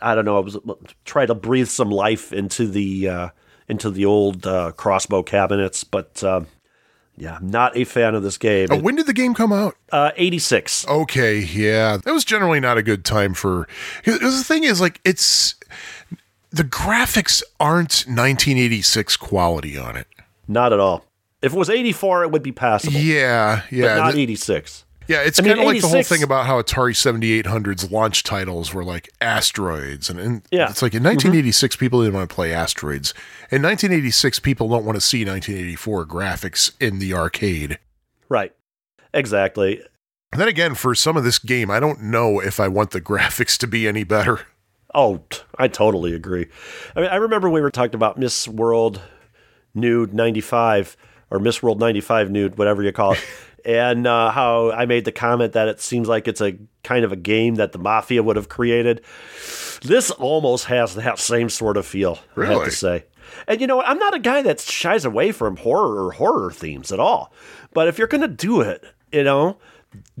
[0.00, 0.58] I don't know, was
[1.04, 3.28] try to breathe some life into the uh,
[3.68, 6.46] into the old uh, crossbow cabinets, but um,
[7.16, 8.70] yeah, I'm not a fan of this game.
[8.70, 9.76] Uh, when did the game come out?
[9.90, 10.86] Uh, 86.
[10.86, 13.66] Okay, yeah, that was generally not a good time for.
[14.04, 15.54] The thing is, like, it's
[16.50, 20.06] the graphics aren't 1986 quality on it.
[20.46, 21.05] Not at all.
[21.42, 23.94] If it was 84, it would be passable, Yeah, but yeah.
[23.96, 24.84] not th- 86.
[25.08, 28.24] Yeah, it's I mean, kind of like the whole thing about how Atari 7800's launch
[28.24, 30.10] titles were like asteroids.
[30.10, 30.68] And, and Yeah.
[30.68, 31.10] it's like in mm-hmm.
[31.10, 33.14] 1986, people didn't want to play asteroids.
[33.50, 37.78] In 1986, people don't want to see 1984 graphics in the arcade.
[38.28, 38.52] Right.
[39.14, 39.80] Exactly.
[40.32, 43.00] And then again, for some of this game, I don't know if I want the
[43.02, 44.40] graphics to be any better.
[44.92, 45.22] Oh,
[45.58, 46.46] I totally agree.
[46.96, 49.02] I mean, I remember we were talking about Miss World
[49.74, 50.96] Nude 95
[51.30, 53.24] or Miss World 95 Nude, whatever you call it.
[53.64, 57.10] And uh, how I made the comment that it seems like it's a kind of
[57.10, 59.02] a game that the mafia would have created.
[59.82, 62.64] This almost has that same sort of feel, I have Really?
[62.66, 63.04] to say.
[63.48, 63.82] And you know?
[63.82, 67.32] I'm not a guy that shies away from horror or horror themes at all.
[67.74, 69.58] But if you're going to do it, you know,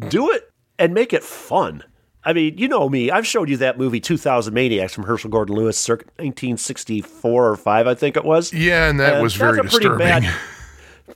[0.08, 1.84] do it and make it fun.
[2.24, 3.12] I mean, you know me.
[3.12, 7.86] I've showed you that movie 2000 Maniacs from Herschell Gordon Lewis, circa 1964 or 5,
[7.86, 8.52] I think it was.
[8.52, 9.98] Yeah, and that And was very a pretty disturbing.
[9.98, 10.34] bad,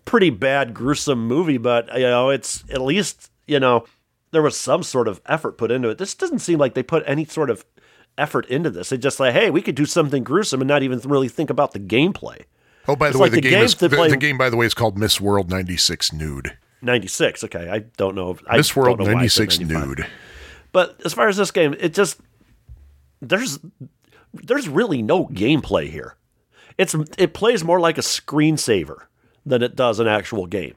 [0.04, 1.58] pretty bad, gruesome movie.
[1.58, 3.84] But you know, it's at least you know
[4.30, 5.98] there was some sort of effort put into it.
[5.98, 7.64] This doesn't seem like they put any sort of
[8.16, 8.90] effort into this.
[8.90, 11.72] They just like, hey, we could do something gruesome and not even really think about
[11.72, 12.44] the gameplay.
[12.88, 14.38] Oh, by the way, like the, the game is the, play- the game.
[14.38, 16.56] By the way, is called Miss World '96 Nude.
[16.82, 17.44] 96.
[17.44, 18.36] Okay, I don't know.
[18.46, 20.06] I Miss World know why I said '96 Nude.
[20.72, 22.20] But as far as this game, it just
[23.20, 23.58] there's
[24.32, 26.16] there's really no gameplay here.
[26.78, 29.02] It's it plays more like a screensaver
[29.44, 30.74] than it does an actual game.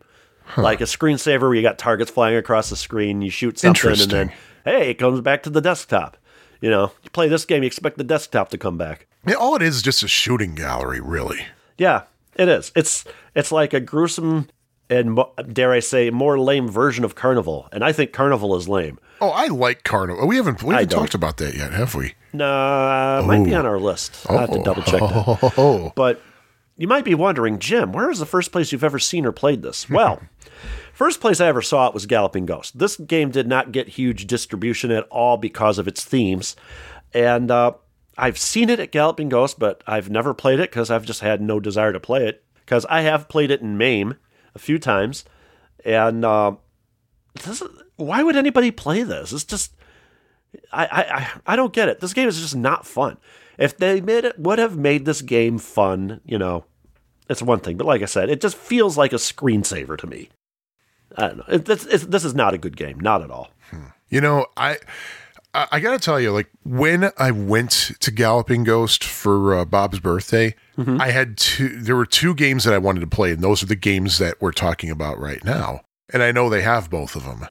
[0.57, 4.11] Like a screensaver where you got targets flying across the screen, you shoot something, and
[4.11, 4.33] then
[4.65, 6.17] hey, it comes back to the desktop.
[6.61, 9.07] You know, you play this game, you expect the desktop to come back.
[9.25, 11.45] Yeah, all it is is just a shooting gallery, really.
[11.77, 12.03] Yeah,
[12.35, 12.71] it is.
[12.75, 14.47] It's it's like a gruesome
[14.89, 15.19] and
[15.51, 18.99] dare I say more lame version of Carnival, and I think Carnival is lame.
[19.21, 20.27] Oh, I like Carnival.
[20.27, 22.15] We haven't we haven't talked about that yet, have we?
[22.33, 24.25] Nah, might be on our list.
[24.29, 24.63] I have to oh.
[24.63, 25.53] double check that.
[25.57, 26.21] Oh, But
[26.77, 29.61] you might be wondering, Jim, where is the first place you've ever seen or played
[29.61, 29.89] this?
[29.89, 30.21] Well,
[30.93, 32.77] first place I ever saw it was Galloping Ghost.
[32.79, 36.55] This game did not get huge distribution at all because of its themes.
[37.13, 37.73] And uh,
[38.17, 41.41] I've seen it at Galloping Ghost, but I've never played it because I've just had
[41.41, 42.43] no desire to play it.
[42.55, 44.15] Because I have played it in MAME
[44.55, 45.25] a few times.
[45.83, 46.53] And uh,
[47.43, 49.33] this is, why would anybody play this?
[49.33, 49.73] It's just.
[50.71, 51.99] I, I, I- I don't get it.
[51.99, 53.17] This game is just not fun.
[53.57, 56.65] If they made it, would have made this game fun, you know,
[57.29, 57.77] it's one thing.
[57.77, 60.29] But like I said, it just feels like a screensaver to me.
[61.17, 61.45] I don't know.
[61.47, 63.49] It, this, it's, this is not a good game, not at all.
[64.09, 64.77] You know, I
[65.53, 69.65] I, I got to tell you, like when I went to Galloping Ghost for uh,
[69.65, 70.99] Bob's birthday, Mm-hmm.
[70.99, 71.69] I had two.
[71.81, 74.41] There were two games that I wanted to play, and those are the games that
[74.41, 75.81] we're talking about right now.
[76.11, 77.47] And I know they have both of them.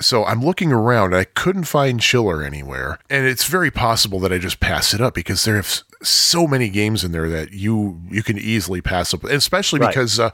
[0.00, 1.12] So I'm looking around.
[1.12, 5.00] and I couldn't find Chiller anywhere, and it's very possible that I just pass it
[5.00, 9.14] up because there have so many games in there that you you can easily pass
[9.14, 9.88] up, especially Right.
[9.90, 10.30] because uh,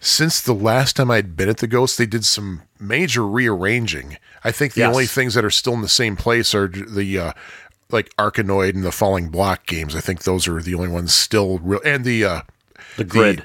[0.00, 4.16] since the last time I'd been at the Ghost, they did some major rearranging.
[4.42, 4.90] I think the Yes.
[4.90, 7.32] only things that are still in the same place are the uh,
[7.90, 9.94] like Arkanoid and the Falling Block games.
[9.94, 12.40] I think those are the only ones still real, and the uh,
[12.96, 13.44] The grid.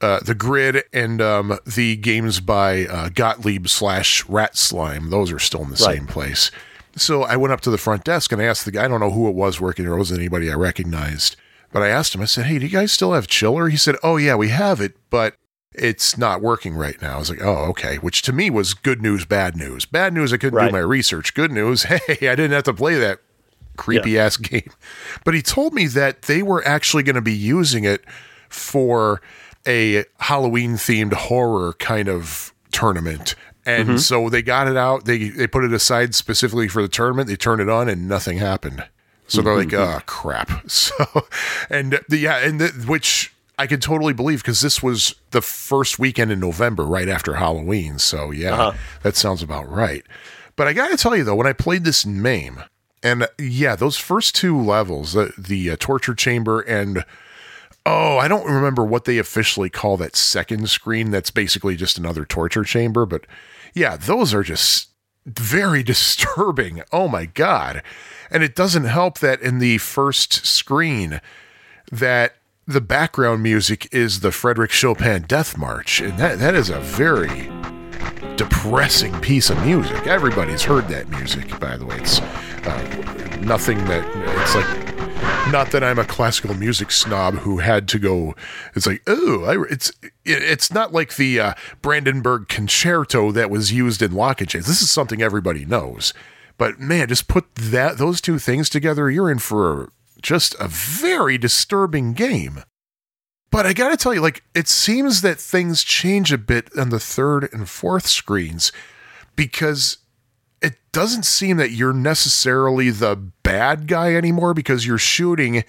[0.00, 5.10] Uh, the grid and um, the games by uh, Gottlieb slash Rat Slime.
[5.10, 5.96] Those are still in the Right.
[5.96, 6.50] same place.
[6.96, 8.84] So I went up to the front desk and I asked the guy.
[8.84, 9.94] I don't know who it was working there.
[9.94, 11.36] It wasn't anybody I recognized.
[11.72, 12.22] But I asked him.
[12.22, 14.80] I said, "Hey, do you guys still have Chiller?" He said, "Oh yeah, we have
[14.80, 15.34] it, but
[15.74, 19.02] it's not working right now." I was like, "Oh, okay." Which to me was good
[19.02, 19.84] news, bad news.
[19.84, 20.68] Bad news, I couldn't Right.
[20.68, 21.34] do my research.
[21.34, 23.18] Good news, hey, I didn't have to play that
[23.76, 24.70] creepy ass game.
[25.24, 28.02] But he told me that they were actually going to be using it
[28.48, 29.20] for
[29.66, 33.34] a Halloween themed horror kind of tournament.
[33.66, 35.04] And so they got it out.
[35.04, 37.28] They they put it aside specifically for the tournament.
[37.28, 38.88] They turned it on and nothing happened.
[39.26, 40.94] So they're like, "Oh crap!" So,
[41.68, 45.98] and the, yeah, and the, which I can totally believe because this was the first
[45.98, 47.98] weekend in November, right after Halloween.
[47.98, 50.02] So yeah, that sounds about right.
[50.56, 52.62] But I got to tell you though, when I played this in MAME,
[53.02, 57.04] and uh, yeah, those first two levels, the, the uh, torture chamber and
[57.88, 61.10] oh, I don't remember what they officially call that second screen.
[61.10, 63.06] That's basically just another torture chamber.
[63.06, 63.26] But
[63.74, 64.90] yeah, those are just
[65.24, 66.82] very disturbing.
[66.92, 67.82] Oh my god!
[68.30, 71.20] And it doesn't help that in the first screen
[71.90, 72.34] that
[72.66, 77.50] the background music is the Frederick Chopin Death March, and that that is a very
[78.36, 80.06] depressing piece of music.
[80.06, 81.96] Everybody's heard that music, by the way.
[81.96, 84.06] It's uh, nothing that
[84.42, 85.07] it's like.
[85.50, 88.34] Not that I'm a classical music snob who had to go.
[88.74, 94.02] It's like, oh, it's it, it's not like the uh, Brandenburg concerto that was used
[94.02, 94.66] in Lock 'n' Chase.
[94.66, 96.12] This is something everybody knows.
[96.58, 101.38] But man, just put that those two things together, you're in for just a very
[101.38, 102.62] disturbing game.
[103.50, 107.00] But I gotta tell you, like, it seems that things change a bit on the
[107.00, 108.70] third and fourth screens
[109.34, 109.98] because
[110.60, 115.64] it doesn't seem that you're necessarily the bad guy anymore because you're shooting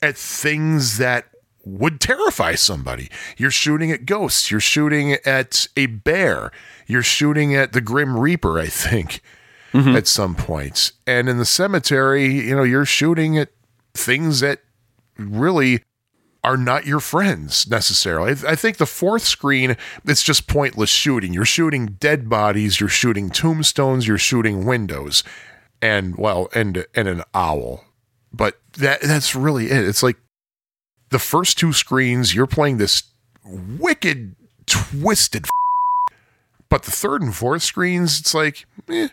[0.00, 1.26] at things that
[1.64, 3.08] would terrify somebody.
[3.36, 4.50] You're shooting at ghosts.
[4.50, 6.50] You're shooting at a bear.
[6.86, 9.20] You're shooting at the Grim Reaper, I think,
[9.72, 9.96] mm-hmm.
[9.96, 10.92] at some points.
[11.06, 13.50] And in the cemetery, you know, you're shooting at
[13.94, 14.60] things that
[15.16, 15.84] really
[16.44, 18.32] are not your friends necessarily.
[18.46, 21.32] I think the fourth screen, it's just pointless shooting.
[21.32, 25.22] You're shooting dead bodies, you're shooting tombstones, you're shooting windows,
[25.80, 27.84] and well, and and an owl.
[28.32, 29.84] But that that's really it.
[29.84, 30.16] It's like
[31.10, 33.04] the first two screens, you're playing this
[33.44, 34.34] wicked,
[34.66, 35.46] twisted.
[36.68, 39.08] But the third and fourth screens, it's like, eh.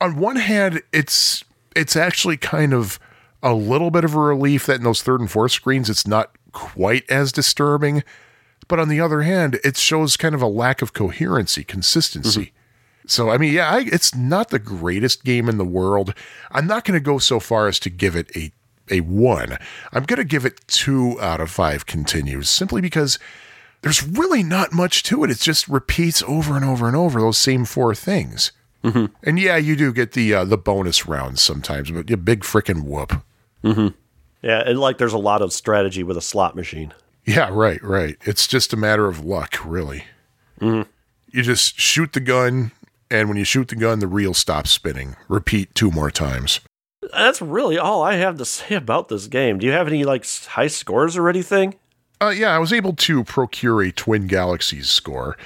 [0.00, 1.44] on one hand, it's
[1.76, 2.98] it's actually kind of
[3.42, 6.34] a little bit of a relief that in those third and fourth screens, it's not
[6.52, 8.04] quite as disturbing.
[8.68, 12.40] But on the other hand, it shows kind of a lack of coherency, consistency.
[12.40, 12.56] Mm-hmm.
[13.06, 16.14] So, I mean, yeah, I, it's not the greatest game in the world.
[16.50, 18.52] I'm not going to go so far as to give it a
[18.90, 19.58] a one.
[19.92, 23.18] I'm going to give it two out of five continues simply because
[23.82, 25.30] there's really not much to it.
[25.30, 28.52] It just repeats over and over and over those same four things.
[28.84, 29.06] Mm-hmm.
[29.22, 32.84] And yeah, you do get the uh, the bonus rounds sometimes, but you big freaking
[32.84, 33.22] whoop.
[33.62, 33.88] Mm-hmm.
[34.42, 36.92] Yeah, and like there's a lot of strategy with a slot machine.
[37.24, 38.16] Yeah, right, right.
[38.22, 40.04] It's just a matter of luck, really.
[40.60, 40.84] You
[41.42, 42.72] just shoot the gun,
[43.10, 45.16] and when you shoot the gun, the reel stops spinning.
[45.28, 46.60] Repeat two more times.
[47.12, 49.58] That's really all I have to say about this game.
[49.58, 51.76] Do you have any like high scores or anything?
[52.20, 55.36] Uh, yeah, I was able to procure a Twin Galaxies score.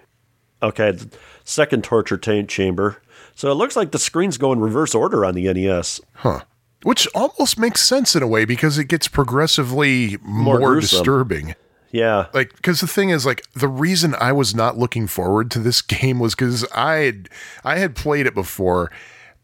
[0.61, 1.09] Okay, the
[1.43, 3.01] second torture chamber.
[3.35, 6.01] So it looks like the screens go in reverse order on the NES.
[6.15, 6.41] Huh.
[6.83, 10.97] Which almost makes sense in a way because it gets progressively more, gruesome.
[10.97, 11.55] disturbing.
[11.91, 12.27] Yeah.
[12.33, 15.81] Like, because the thing is, like, the reason I was not looking forward to this
[15.83, 17.29] game was because I had
[17.63, 18.91] I had played it before,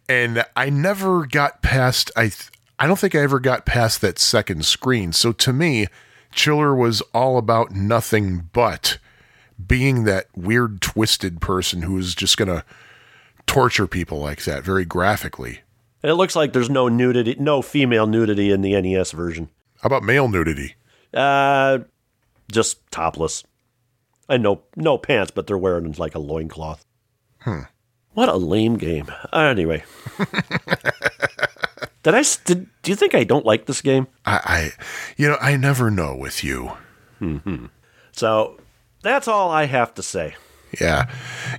[0.09, 2.11] and I never got past.
[2.15, 2.31] I
[2.83, 5.13] I don't think I ever got past that second screen.
[5.13, 5.87] So to me,
[6.33, 8.97] Chiller was all about nothing but
[9.65, 12.65] being that weird, twisted person who is just gonna
[13.47, 15.61] torture people like that very graphically.
[16.01, 19.47] And it looks like there's no nudity, no female nudity in the NES version.
[19.79, 20.75] How about male nudity?
[21.13, 21.79] Uh,
[22.51, 23.45] just topless.
[24.27, 26.85] And no no pants, but they're wearing like a loincloth.
[27.39, 27.61] Hmm.
[28.11, 29.09] What a lame game.
[29.31, 29.85] Anyway.
[32.03, 32.23] did I?
[32.45, 34.07] did, do you think I don't like this game?
[34.25, 34.71] I, I,
[35.17, 36.73] you know, I never know with you.
[37.21, 37.67] Mm-hmm.
[38.11, 38.59] So
[39.01, 40.35] that's all I have to say.
[40.79, 41.09] Yeah,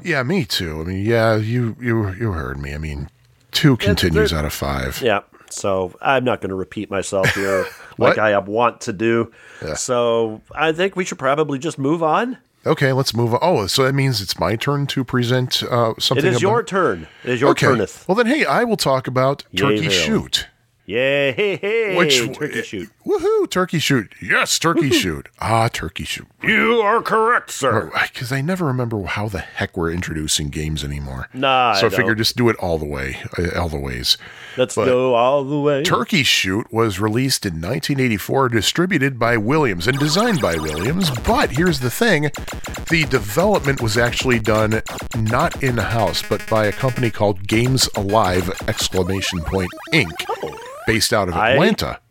[0.02, 0.80] yeah, me too.
[0.80, 2.74] I mean, yeah, you you you heard me.
[2.74, 3.08] I mean,
[3.52, 5.00] two continues out of five.
[5.00, 5.20] Yeah.
[5.50, 7.66] So I'm not going to repeat myself here
[7.98, 9.32] like I want to do.
[9.76, 12.38] So I think we should probably just move on.
[12.66, 13.40] Okay, let's move on.
[13.42, 16.26] Oh, so that means it's my turn to present uh, It something.
[16.26, 17.06] is your turn.
[17.22, 17.66] It is your okay.
[17.66, 18.06] turneth.
[18.08, 19.90] Well, then, hey, I will talk about Yay, Turkey.
[19.90, 20.48] Shoot.
[20.86, 22.90] Yay, hey, hey, Which turkey shoot.
[23.06, 23.50] Woohoo!
[23.50, 24.14] Turkey shoot.
[24.20, 25.28] Yes, turkey shoot.
[25.38, 26.26] Ah, turkey shoot.
[26.42, 27.90] You are correct, sir.
[28.12, 31.28] Because I never remember how the heck we're introducing games anymore.
[31.34, 32.16] Nah, so I, I figured don't.
[32.18, 34.16] just do it all the way, uh, all the ways.
[34.56, 35.82] Let's But- go all the way.
[35.82, 41.10] Turkey Shoot was released in 1984, distributed by Williams and designed by Williams.
[41.10, 42.30] But here's the thing
[42.90, 44.80] the development was actually done
[45.16, 48.50] not in house, but by a company called Games Alive!
[48.68, 50.12] Exclamation point Inc.,
[50.86, 51.98] based out of Atlanta.
[52.00, 52.03] I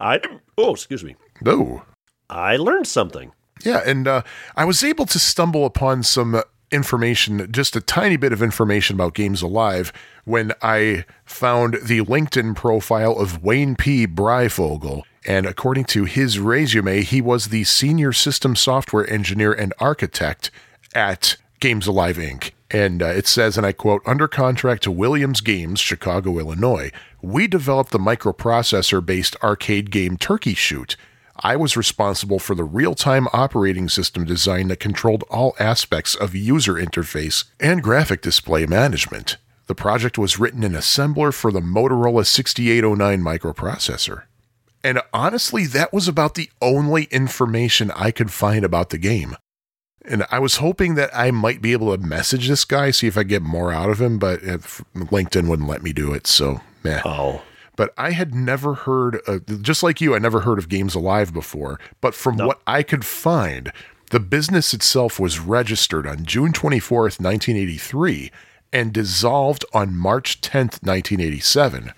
[0.00, 1.16] oh, excuse me.
[1.40, 1.82] No.
[2.30, 3.32] I learned something.
[3.64, 4.22] Yeah, and uh,
[4.56, 8.94] I was able to stumble upon some uh, information, just a tiny bit of information
[8.94, 9.92] about Games Alive,
[10.24, 14.06] when I found the LinkedIn profile of Wayne P.
[14.06, 15.02] Breifogel.
[15.26, 20.50] And according to his resume, he was the senior system software engineer and architect
[20.94, 22.52] at Games Alive Inc.
[22.70, 27.46] And uh, it says, and I quote, under contract to Williams Games, Chicago, Illinois, we
[27.46, 30.96] developed the microprocessor based arcade game Turkey Shoot.
[31.40, 36.34] I was responsible for the real time operating system design that controlled all aspects of
[36.34, 39.36] user interface and graphic display management.
[39.66, 44.24] The project was written in assembler for the Motorola 6809 microprocessor.
[44.82, 49.36] And honestly, that was about the only information I could find about the game.
[50.04, 53.18] And I was hoping that I might be able to message this guy, see if
[53.18, 56.26] I get more out of him, but LinkedIn wouldn't let me do it.
[56.26, 57.00] So, meh.
[57.04, 57.42] Oh,
[57.76, 61.32] But I had never heard, uh, just like you, I never heard of Games Alive
[61.32, 61.78] before.
[62.00, 63.72] But from what I could find,
[64.10, 68.30] the business itself was registered on June 24th, 1983,
[68.72, 71.92] and dissolved on March 10th, 1987.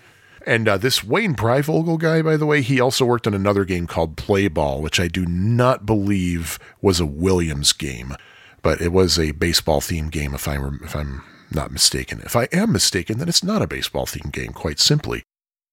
[0.45, 3.85] And uh, this Wayne Breivogel guy, by the way, he also worked on another game
[3.87, 8.15] called Play Ball, which I do not believe was a Williams game,
[8.61, 11.23] but it was a baseball themed game, if, I rem- if I'm
[11.53, 12.21] not mistaken.
[12.23, 15.23] If I am mistaken, then it's not a baseball themed game, quite simply.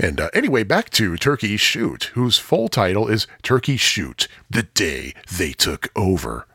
[0.01, 5.15] And uh, anyway, back to Turkey Shoot, whose full title is Turkey Shoot The Day
[5.37, 6.47] They Took Over.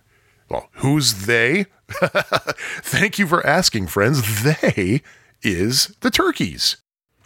[0.49, 1.65] Well, who's they?
[1.89, 4.43] Thank you for asking, friends.
[4.43, 5.01] They
[5.41, 6.77] is the turkeys.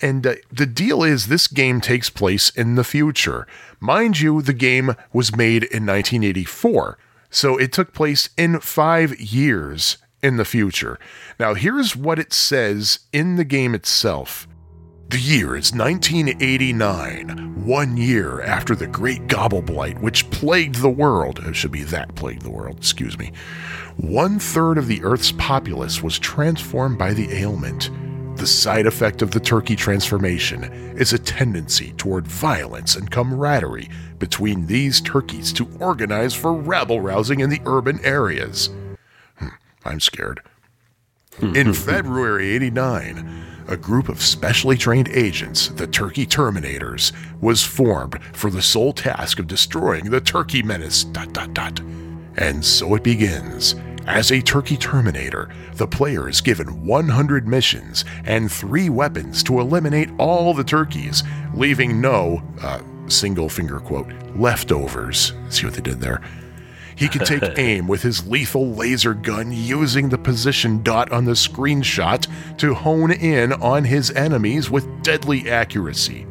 [0.02, 3.48] And uh, the deal is, this game takes place in the future.
[3.80, 6.98] Mind you, the game was made in 1984,
[7.30, 9.98] so it took place in five years
[10.28, 11.00] in the future.
[11.40, 14.48] Now, here's what it says in the game itself.
[15.10, 21.40] The year is 1989, one year after the Great Gobble Blight, which plagued the world.
[21.40, 23.32] It should be that plagued the world, excuse me.
[23.96, 27.90] One third of the Earth's populace was transformed by the ailment.
[28.38, 30.66] The side effect of the turkey transformation
[30.98, 37.40] is a tendency toward violence and camaraderie between these turkeys to organize for rabble rousing
[37.40, 38.70] in the urban areas.
[39.88, 40.42] I'm scared.
[41.42, 47.12] In February 89, a group of specially trained agents, the Turkey Terminators,
[47.42, 51.04] was formed for the sole task of destroying the Turkey menace.
[51.04, 51.80] Dot dot dot.
[52.38, 53.76] And so it begins.
[54.08, 60.10] As a Turkey Terminator, the player is given 100 missions and three weapons to eliminate
[60.18, 61.24] all the turkeys,
[61.54, 65.34] leaving no, uh, single finger quote, leftovers.
[65.50, 66.22] See what they did there?
[66.98, 71.34] He can take aim with his lethal laser gun using the position dot on the
[71.34, 72.28] screenshot
[72.58, 76.26] to hone in on his enemies with deadly accuracy.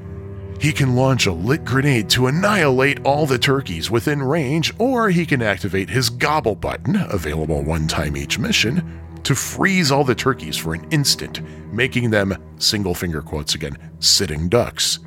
[0.61, 5.27] He can launch a lit grenade to annihilate all the turkeys within range, or he
[5.27, 10.57] can activate his gobble button, available one time each mission, to freeze all the turkeys
[10.57, 11.43] for an instant,
[11.73, 14.99] making them, single finger quotes again, sitting ducks.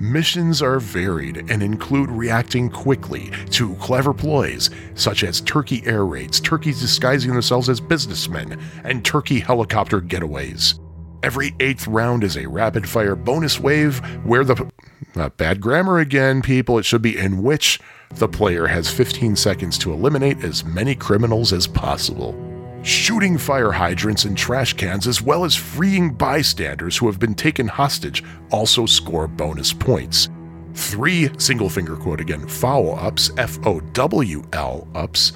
[0.00, 6.40] Missions are varied and include reacting quickly to clever ploys such as turkey air raids,
[6.40, 10.80] turkeys disguising themselves as businessmen, and turkey helicopter getaways.
[11.22, 14.70] Every eighth round is a rapid fire bonus wave where the.
[15.16, 16.78] Uh, bad grammar again, people.
[16.78, 17.78] It should be in which
[18.14, 22.49] the player has 15 seconds to eliminate as many criminals as possible.
[22.82, 27.68] Shooting fire hydrants and trash cans, as well as freeing bystanders who have been taken
[27.68, 30.30] hostage, also score bonus points.
[30.72, 35.34] Three single finger quote again, foul ups, F O W L ups,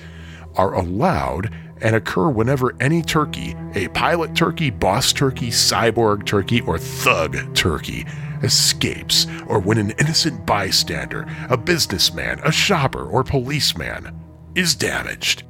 [0.57, 6.79] are allowed and occur whenever any turkey, a pilot turkey, boss turkey, cyborg turkey, or
[6.79, 8.07] thug turkey,
[8.43, 14.19] escapes, or when an innocent bystander, a businessman, a shopper, or policeman
[14.55, 15.43] is damaged.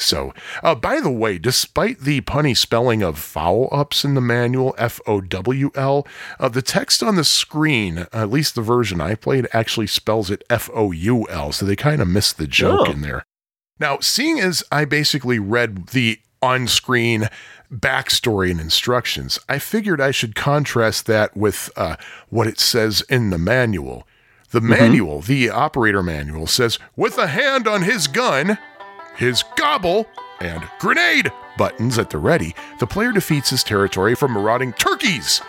[0.00, 0.32] So,
[0.62, 5.00] uh, by the way, despite the punny spelling of foul ups in the manual, F
[5.06, 6.06] O W L,
[6.38, 10.44] uh, the text on the screen, at least the version I played, actually spells it
[10.48, 11.52] F O U L.
[11.52, 12.92] So they kind of missed the joke Oh.
[12.92, 13.24] in there.
[13.80, 17.28] Now, seeing as I basically read the on screen
[17.72, 21.96] backstory and instructions, I figured I should contrast that with uh,
[22.28, 24.06] what it says in the manual.
[24.50, 28.56] The manual, the operator manual, says with a hand on his gun,
[29.18, 30.06] his gobble,
[30.40, 35.42] and grenade buttons at the ready, the player defeats his territory from marauding turkeys.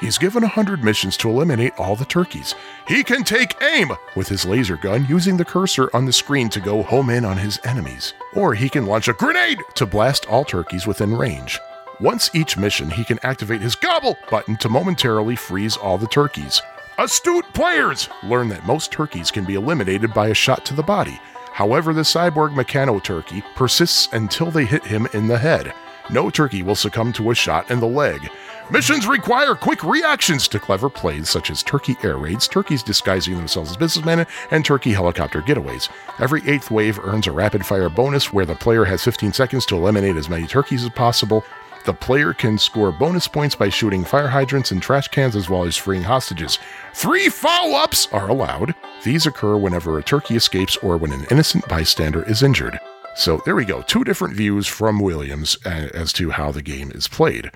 [0.00, 2.54] He's given 100 missions to eliminate all the turkeys.
[2.88, 6.60] He can take aim with his laser gun using the cursor on the screen to
[6.60, 8.14] go home in on his enemies.
[8.34, 11.60] Or he can launch a grenade to blast all turkeys within range.
[12.00, 16.62] Once each mission, he can activate his gobble button to momentarily freeze all the turkeys.
[16.96, 21.20] Astute players learn that most turkeys can be eliminated by a shot to the body.
[21.52, 25.72] However, the cyborg mechano turkey persists until they hit him in the head.
[26.10, 28.30] No turkey will succumb to a shot in the leg.
[28.70, 33.70] Missions require quick reactions to clever plays such as turkey air raids, turkeys disguising themselves
[33.70, 35.88] as businessmen, and turkey helicopter getaways.
[36.20, 39.76] Every eighth wave earns a rapid fire bonus where the player has 15 seconds to
[39.76, 41.44] eliminate as many turkeys as possible.
[41.84, 45.64] The player can score bonus points by shooting fire hydrants and trash cans as well
[45.64, 46.58] as freeing hostages.
[46.94, 48.74] Three follow ups are allowed.
[49.02, 52.78] These occur whenever a turkey escapes or when an innocent bystander is injured.
[53.16, 53.82] So there we go.
[53.82, 57.50] Two different views from Williams uh, as to how the game is played.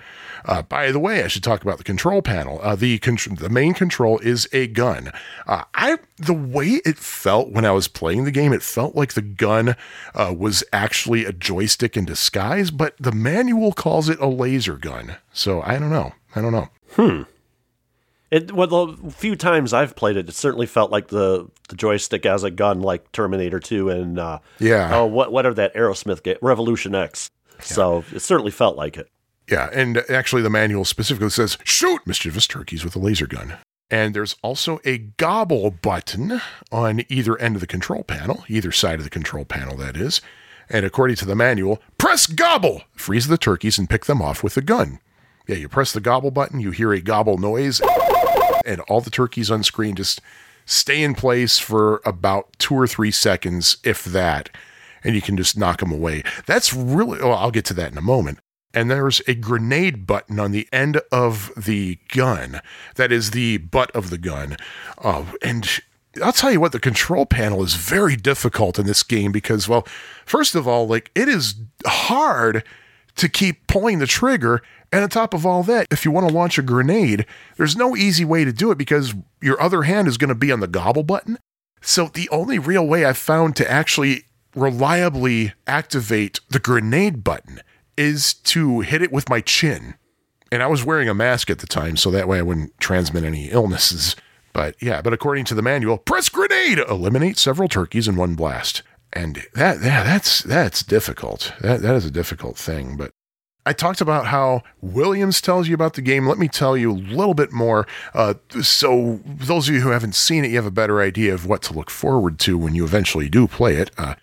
[0.44, 2.60] Uh, by the way, I should talk about the control panel.
[2.62, 5.10] Uh, the con- the main control is a gun.
[5.46, 9.14] Uh, I the way it felt when I was playing the game, it felt like
[9.14, 9.74] the gun
[10.14, 15.16] uh, was actually a joystick in disguise, but the manual calls it a laser gun.
[15.32, 16.12] So I don't know.
[16.36, 16.68] I don't know.
[16.92, 17.22] Hmm.
[18.30, 22.26] It well, the few times I've played it, it certainly felt like the, the joystick
[22.26, 24.90] as a gun, like Terminator Two and uh, Yeah.
[24.94, 27.30] oh, what what are that Aerosmith game, Revolution X.
[27.60, 29.08] So it certainly felt like it.
[29.50, 33.58] Yeah, and actually, the manual specifically says shoot mischievous turkeys with a laser gun.
[33.90, 36.40] And there's also a gobble button
[36.72, 40.20] on either end of the control panel, either side of the control panel, that is.
[40.70, 44.56] And according to the manual, press gobble, freeze the turkeys and pick them off with
[44.56, 44.98] a gun.
[45.46, 47.82] Yeah, you press the gobble button, you hear a gobble noise,
[48.64, 50.22] and all the turkeys on screen just
[50.64, 54.48] stay in place for about two or three seconds, if that,
[55.04, 56.24] and you can just knock them away.
[56.46, 58.38] That's really, oh, I'll get to that in a moment.
[58.74, 62.60] And there's a grenade button on the end of the gun.
[62.96, 64.56] That is the butt of the gun.
[65.02, 65.80] Oh, and
[66.22, 69.86] I'll tell you what, the control panel is very difficult in this game because, well,
[70.26, 71.54] first of all, like it is
[71.86, 72.64] hard
[73.16, 74.60] to keep pulling the trigger.
[74.92, 77.96] And on top of all that, if you want to launch a grenade, there's no
[77.96, 80.66] easy way to do it because your other hand is going to be on the
[80.66, 81.38] gobble button.
[81.80, 87.60] So the only real way I've found to actually reliably activate the grenade button
[87.96, 89.94] is to hit it with my chin.
[90.52, 93.24] And I was wearing a mask at the time, so that way I wouldn't transmit
[93.24, 94.14] any illnesses.
[94.52, 98.82] But yeah, but according to the manual, press grenade, eliminate several turkeys in one blast.
[99.12, 101.52] And that yeah, that's that's difficult.
[101.60, 102.96] That that is a difficult thing.
[102.96, 103.10] But
[103.66, 106.26] I talked about how Williams tells you about the game.
[106.26, 107.86] Let me tell you a little bit more.
[108.12, 111.46] Uh, so, those of you who haven't seen it, you have a better idea of
[111.46, 113.90] what to look forward to when you eventually do play it.
[113.96, 114.16] Uh,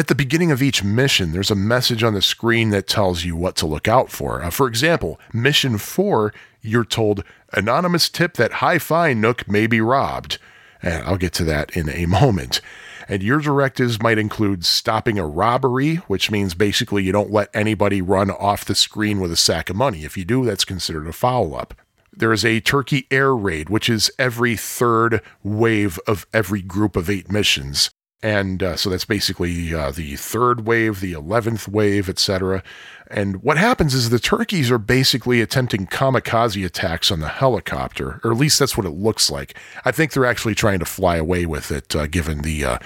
[0.00, 3.36] at the beginning of each mission, there's a message on the screen that tells you
[3.36, 4.42] what to look out for.
[4.42, 6.32] Uh, for example, Mission 4,
[6.62, 7.22] you're told,
[7.52, 10.38] Anonymous tip that Hi Fi Nook may be robbed.
[10.82, 12.62] And I'll get to that in a moment.
[13.08, 18.00] And your directives might include stopping a robbery, which means basically you don't let anybody
[18.00, 20.06] run off the screen with a sack of money.
[20.06, 21.74] If you do, that's considered a foul up.
[22.10, 27.10] There is a Turkey air raid, which is every third wave of every group of
[27.10, 27.90] eight missions.
[28.22, 32.62] And uh, so that's basically uh, the third wave, the 11th wave, etc.
[33.10, 38.30] And what happens is the turkeys are basically attempting kamikaze attacks on the helicopter, or
[38.30, 39.56] at least that's what it looks like.
[39.86, 42.78] I think they're actually trying to fly away with it, uh, given the uh,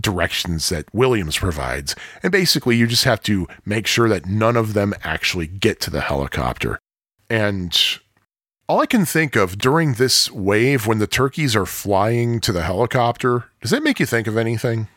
[0.00, 1.96] directions that Williams provides.
[2.22, 5.90] And basically, you just have to make sure that none of them actually get to
[5.90, 6.78] the helicopter.
[7.30, 7.74] And
[8.72, 12.62] all I can think of during this wave when the turkeys are flying to the
[12.62, 14.88] helicopter, does that make you think of anything?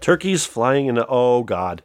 [0.00, 0.98] Turkeys flying in.
[0.98, 1.84] A, oh God.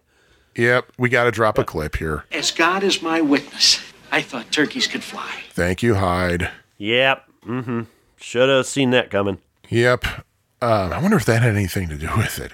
[0.55, 2.25] Yep, we got to drop a clip here.
[2.31, 3.79] As God is my witness,
[4.11, 5.31] I thought turkeys could fly.
[5.51, 6.49] Thank you, Hyde.
[6.79, 7.23] Yep.
[7.45, 7.81] Mm-hmm.
[8.17, 9.37] Should have seen that coming.
[9.69, 10.05] Yep.
[10.59, 12.53] Um, I wonder if that had anything to do with it.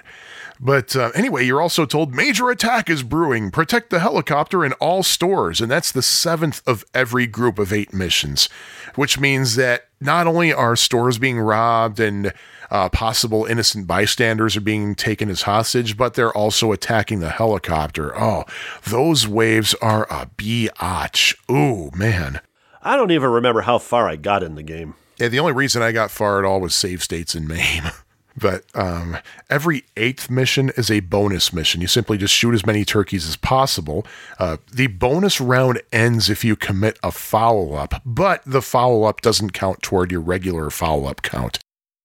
[0.60, 3.50] But uh, anyway, you're also told major attack is brewing.
[3.50, 5.60] Protect the helicopter in all stores.
[5.60, 8.48] And that's the seventh of every group of eight missions,
[8.94, 12.32] which means that not only are stores being robbed and
[12.70, 18.12] uh, possible innocent bystanders are being taken as hostage, but they're also attacking the helicopter.
[18.18, 18.44] Oh,
[18.84, 21.36] those waves are a biatch.
[21.50, 22.40] Ooh, man.
[22.82, 24.94] I don't even remember how far I got in the game.
[25.18, 27.90] Yeah, the only reason I got far at all was save states and MAME.
[28.38, 29.18] But um,
[29.50, 31.80] every eighth mission is a bonus mission.
[31.80, 34.06] You simply just shoot as many turkeys as possible.
[34.38, 39.20] Uh, the bonus round ends if you commit a follow up, but the follow up
[39.20, 41.58] doesn't count toward your regular follow up count.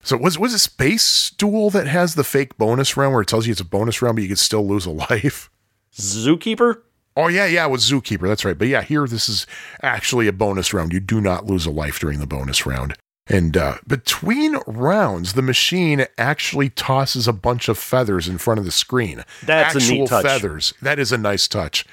[0.04, 3.48] So was was it Space Duel that has the fake bonus round where it tells
[3.48, 5.50] you it's a bonus round, but you could still lose a life?
[5.96, 6.82] Zookeeper?
[7.16, 8.28] Oh yeah, yeah, it was Zookeeper.
[8.28, 8.58] That's right.
[8.58, 9.48] But yeah, here this is
[9.82, 10.92] actually a bonus round.
[10.92, 12.96] You do not lose a life during the bonus round.
[13.28, 18.66] And uh, between rounds, the machine actually tosses a bunch of feathers in front of
[18.66, 19.24] the screen.
[19.46, 20.26] That's a Actual neat touch.
[20.26, 20.74] feathers.
[20.82, 21.86] That is a nice touch.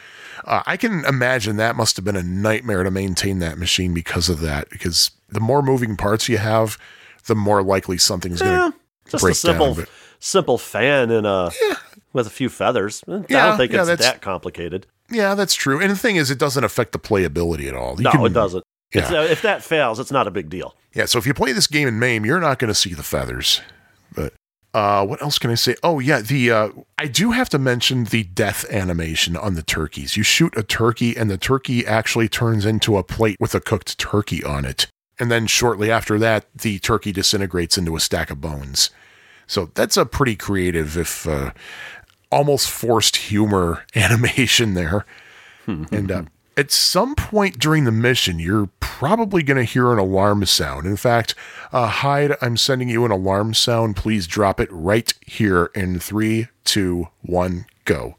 [0.45, 4.28] Uh, I can imagine that must have been a nightmare to maintain that machine because
[4.28, 4.70] of that.
[4.70, 6.78] Because the more moving parts you have,
[7.26, 9.11] the more likely something's Yeah, going to be.
[9.12, 9.74] just break a simple, down.
[9.76, 11.53] But simple fan and a
[12.12, 13.05] with a few feathers.
[13.07, 14.87] I Yeah, don't think yeah, it's that complicated.
[15.11, 15.81] yeah, that's true.
[15.81, 17.97] And the thing is, it doesn't affect the playability at all.
[17.99, 18.64] You No, can- it doesn't.
[18.93, 19.07] Yeah.
[19.09, 20.74] uh, if that fails, it's not a big deal.
[20.95, 23.03] Yeah, so if you play this game in MAME, you're not going to see the
[23.03, 23.61] feathers.
[24.14, 24.32] But
[24.74, 25.76] uh, what else can I say?
[25.82, 26.68] Oh yeah, the uh,
[26.99, 30.16] I do have to mention the death animation on the turkeys.
[30.16, 33.99] You shoot a turkey, and the turkey actually turns into a plate with a cooked
[33.99, 34.86] turkey on it.
[35.18, 38.91] And then shortly after that, the turkey disintegrates into a stack of bones.
[39.47, 41.53] So that's a pretty creative, if uh,
[42.30, 45.05] almost forced humor animation there.
[45.66, 46.22] and uh,
[46.61, 50.87] at some point during the mission, you're probably going to hear an alarm sound.
[50.87, 51.35] In fact,
[51.73, 53.97] uh, Hyde, I'm sending you an alarm sound.
[53.97, 58.17] Please drop it right here in three, two, one, go.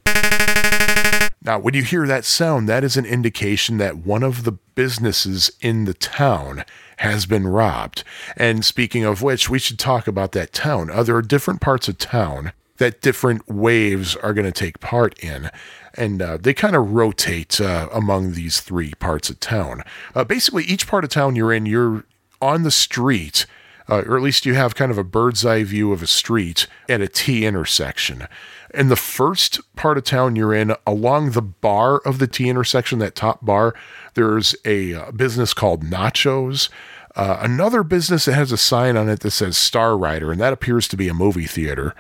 [1.44, 5.52] Now, when you hear that sound, that is an indication that one of the businesses
[5.62, 6.66] in the town
[6.98, 8.04] has been robbed.
[8.36, 10.90] And speaking of which, we should talk about that town.
[10.90, 15.18] Uh, there are different parts of town that different waves are going to take part
[15.20, 15.52] in.
[15.96, 19.84] And uh, they kind of rotate uh, among these three parts of town.
[20.16, 22.06] Uh, basically, each part of town you're in, you're
[22.42, 23.46] on the street
[23.92, 26.66] uh, or at least you have kind of a bird's eye view of a street
[26.88, 28.28] at a T intersection.
[28.74, 33.00] In the first part of town you're in, along the bar of the T intersection,
[33.00, 33.76] that top bar,
[34.14, 36.70] there's a uh, business called Nachos.
[37.18, 40.54] Uh, another business that has a sign on it that says Star Rider, and that
[40.54, 41.94] appears to be a movie theater.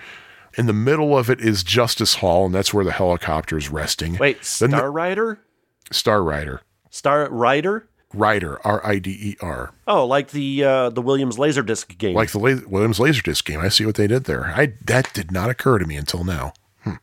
[0.58, 4.18] In the middle of it is Justice Hall, and that's where the helicopter is resting.
[4.18, 5.39] Wait, The Star Rider?
[5.91, 6.62] Star Rider.
[6.89, 7.88] Star Rider?
[8.14, 9.74] Rider, R I D E R.
[9.88, 12.14] Oh, like the uh, the Williams Laserdisc game.
[12.14, 13.62] like the La- Williams Laserdisc game.
[13.62, 14.47] I see what they did there.
[14.47, 16.52] I that did not occur to me until now.
[16.84, 16.95] Hmm.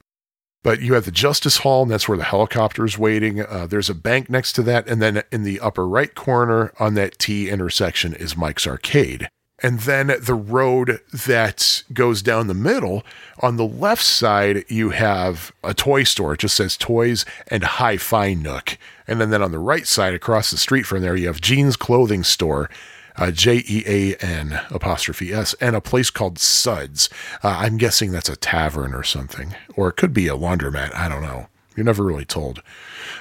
[0.62, 3.40] But you have the Justice Hall, and that's where the helicopter is waiting.
[3.40, 6.92] Uh, there's a bank next to that, and then in the upper right corner on
[6.94, 9.30] that T intersection is Mike's Arcade.
[9.60, 13.04] And then the road that goes down the middle,
[13.40, 16.34] on the left side, you have a toy store.
[16.34, 18.78] It just says Toys and Hi Fi Nook.
[19.08, 21.76] And then, then on the right side, across the street from there, you have Jean's
[21.76, 22.70] Clothing Store,
[23.16, 27.10] uh, J E A N apostrophe S, and a place called Suds.
[27.42, 30.94] Uh, I'm guessing that's a tavern or something, or it could be a laundromat.
[30.94, 31.48] I don't know.
[31.78, 32.60] You're never really told.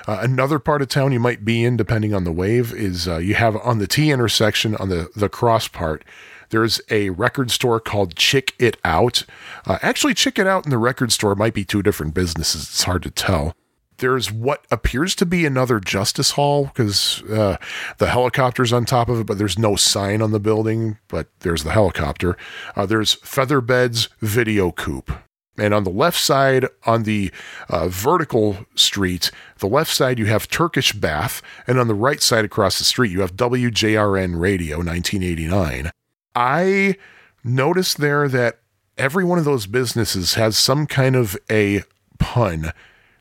[0.08, 3.18] Uh, another part of town you might be in, depending on the wave, is uh,
[3.18, 6.04] you have on the T intersection, on the, the cross part,
[6.50, 9.26] there's a record store called Chick It Out.
[9.68, 12.64] Uh, actually, Chick It Out and the record store might be two different businesses.
[12.64, 13.54] It's hard to tell.
[13.98, 17.58] There's what appears to be another Justice Hall because uh,
[18.00, 20.98] the helicopter's on top of it, but there's no sign on the building.
[21.10, 22.38] But there's the helicopter.
[22.76, 25.12] Uh, there's Featherbed's Video Coop.
[25.58, 27.32] And on the left side, on the
[27.70, 31.42] uh, vertical street, the left side, you have Turkish Bath.
[31.66, 35.92] And on the right side across the street, you have WJRN Radio 1989.
[36.36, 36.96] I
[37.44, 38.60] noticed there that
[38.98, 41.84] every one of those businesses has some kind of a
[42.20, 42.72] pun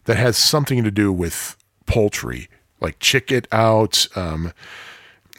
[0.04, 1.56] that has something to do with
[1.86, 2.48] poultry,
[2.80, 4.52] like Chick It Out, um,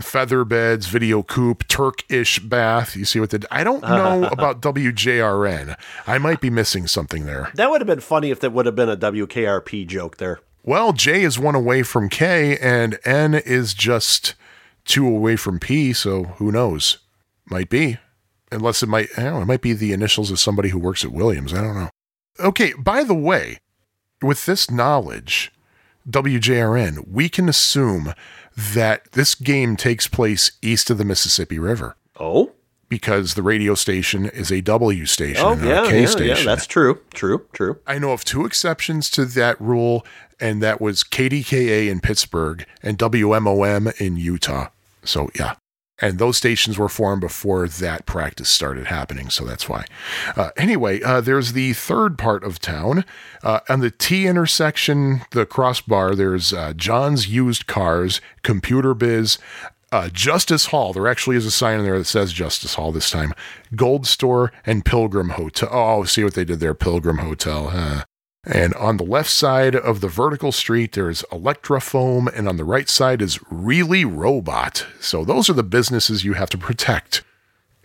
[0.01, 2.95] Feather Beds, Video Coop, Turkish Bath.
[2.95, 5.77] You see what the I don't know about WJRN.
[6.05, 7.51] I might be missing something there.
[7.55, 10.39] that would have been funny if that would have been a WKRP joke there.
[10.63, 14.35] Well, J is one away from K, and N is just
[14.85, 15.93] two away from P.
[15.93, 16.97] So who knows?
[17.49, 17.97] Might be,
[18.51, 19.07] unless it might.
[19.17, 21.53] I don't know, it might be the initials of somebody who works at Williams.
[21.53, 21.89] I don't know.
[22.39, 22.73] Okay.
[22.77, 23.59] By the way,
[24.21, 25.51] with this knowledge,
[26.09, 28.13] WJRN, we can assume
[28.55, 32.51] that this game takes place east of the Mississippi River Oh?
[32.89, 36.37] because the radio station is a W station Oh, yeah, a K yeah, station.
[36.37, 36.43] yeah.
[36.55, 37.01] That's true.
[37.13, 37.79] True, true.
[37.85, 40.05] I know of two exceptions to that rule,
[40.39, 44.69] and that was KDKA in Pittsburgh and WMOM in Utah.
[45.03, 45.55] So, yeah.
[45.99, 49.85] And those stations were formed before that practice started happening, so that's why.
[50.35, 53.03] Uh, anyway, uh, there's the third part of town.
[53.43, 59.39] Uh, on the T intersection, the crossbar, there's uh, John's Used Cars, Computer Biz,
[59.91, 60.93] uh, Justice Hall.
[60.93, 63.33] There actually is a sign in there that says Justice Hall this time.
[63.75, 65.69] Gold Store and Pilgrim Hotel.
[65.71, 68.05] Oh, see what they did there, Pilgrim Hotel.
[68.47, 72.87] And on the left side of the vertical street, there's Electrofoam, and on the right
[72.87, 74.87] side is Really Robot.
[75.01, 77.23] So those are the businesses you have to protect.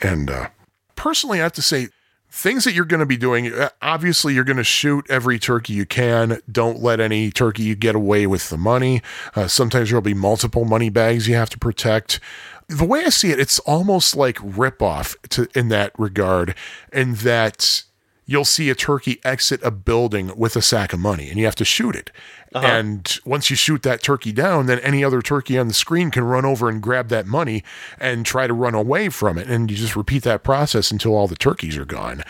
[0.01, 0.49] And uh,
[0.95, 1.89] personally, I have to say,
[2.31, 5.75] things that you're going to be doing uh, obviously you're going to shoot every turkey
[5.75, 9.03] you can don't let any turkey get away with the money
[9.37, 12.21] uh, sometimes there'll be multiple money bags you have to protect
[12.69, 16.55] the way i see it it's almost like rip off to in that regard
[16.91, 17.83] in that
[18.25, 21.55] you'll see a turkey exit a building with a sack of money and you have
[21.57, 22.11] to shoot it.
[22.55, 22.67] Uh-huh.
[22.67, 26.25] And once you shoot that turkey down then any other turkey on the screen can
[26.25, 27.65] run over and grab that money
[27.99, 29.49] and try to run away from it.
[29.49, 32.23] And you just repeat that process until all the turkeys are gone.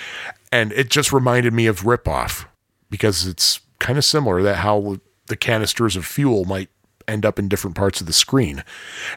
[0.51, 2.47] And it just reminded me of ripoff
[2.91, 6.69] because it's kind of similar that how the canisters of fuel might
[7.09, 8.65] end up in different parts of the screen.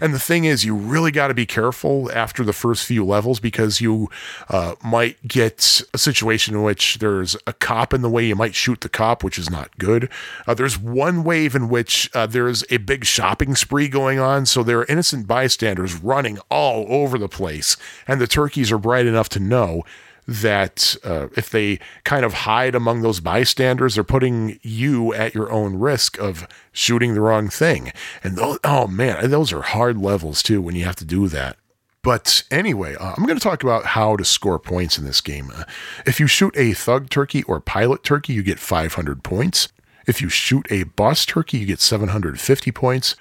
[0.02, 3.40] And the thing is, you really got to be careful after the first few levels
[3.40, 4.10] because you
[4.50, 8.26] uh, might get a situation in which there's a cop in the way.
[8.26, 10.10] You might shoot the cop, which is not good.
[10.48, 14.46] Uh, there's one wave in which uh, there's a big shopping spree going on.
[14.46, 17.78] So there are innocent bystanders running all over the place.
[18.08, 19.84] And the turkeys are bright enough to know
[20.28, 25.52] that uh, if they kind of hide among those bystanders, they're putting you at your
[25.52, 27.92] own risk of shooting the wrong thing.
[28.24, 31.58] And those, oh man, those are hard levels too when you have to do that.
[32.02, 35.52] But anyway, uh, I'm going to talk about how to score points in this game.
[35.54, 35.64] Uh,
[36.06, 39.70] if you shoot a thug turkey or pilot turkey, you get 500 points.
[40.06, 43.16] If you shoot a boss turkey, you get 750 points.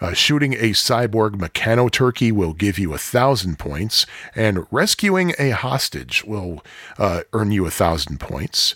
[0.00, 5.50] Uh, shooting a cyborg mechano turkey will give you a thousand points, and rescuing a
[5.50, 6.62] hostage will
[6.98, 8.74] uh, earn you a thousand points.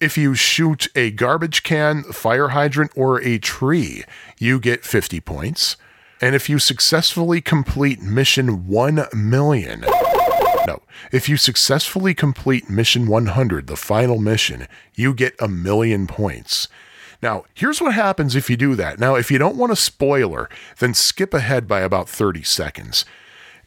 [0.00, 4.04] If you shoot a garbage can, fire hydrant, or a tree,
[4.38, 5.76] you get 50 points.
[6.20, 9.84] And if you successfully complete mission 1 million,
[10.66, 16.68] no, if you successfully complete mission 100, the final mission, you get a million points.
[17.22, 18.98] Now, here's what happens if you do that.
[18.98, 20.48] Now, if you don't want a spoiler,
[20.78, 23.04] then skip ahead by about 30 seconds.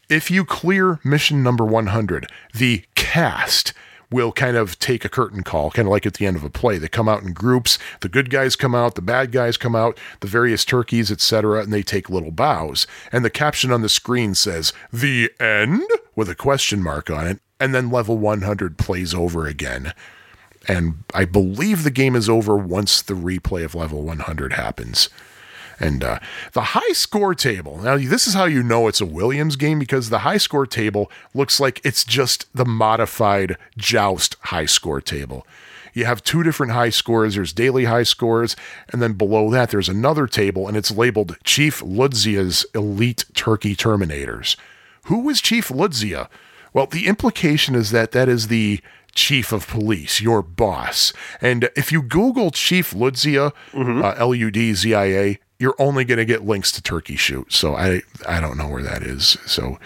[0.08, 3.72] If you clear mission number 100, the cast
[4.10, 6.50] will kind of take a curtain call, kind of like at the end of a
[6.50, 6.78] play.
[6.78, 7.78] They come out in groups.
[8.00, 11.72] The good guys come out, the bad guys come out, the various turkeys, etc., and
[11.72, 12.88] they take little bows.
[13.12, 17.40] And the caption on the screen says, "The end?" with a question mark on it,
[17.60, 19.92] and then level 100 plays over again.
[20.68, 25.08] And I believe the game is over once the replay of level 100 happens.
[25.78, 26.18] And uh,
[26.52, 27.78] the high score table.
[27.78, 31.10] Now, this is how you know it's a Williams game because the high score table
[31.32, 35.46] looks like it's just the modified Joust high score table.
[35.94, 37.34] You have two different high scores.
[37.34, 38.54] There's daily high scores,
[38.90, 44.56] and then below that, there's another table, and it's labeled Chief Ludzia's Elite Turkey Terminators.
[45.06, 46.28] Who is Chief Ludzia?
[46.72, 48.80] Well, the implication is that that is the
[49.14, 51.12] chief of police, your boss.
[51.40, 56.04] And if you Google Chief Ludzia, uh, L U D Z I A, you're only
[56.04, 57.52] going to get links to Turkey Shoot.
[57.52, 59.36] So I I don't know where that is.
[59.46, 59.78] So,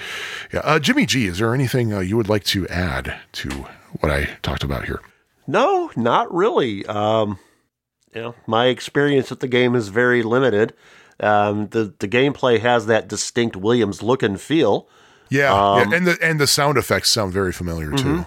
[0.53, 3.67] yeah, uh, Jimmy G, is there anything uh, you would like to add to
[4.01, 5.01] what I talked about here?
[5.47, 6.87] No, not really.
[6.87, 7.39] Um,
[8.15, 10.75] you know, my experience with the game is very limited.
[11.21, 14.89] Um, the the gameplay has that distinct Williams look and feel.
[15.31, 18.25] Yeah, yeah, and the and the sound effects sound very familiar too.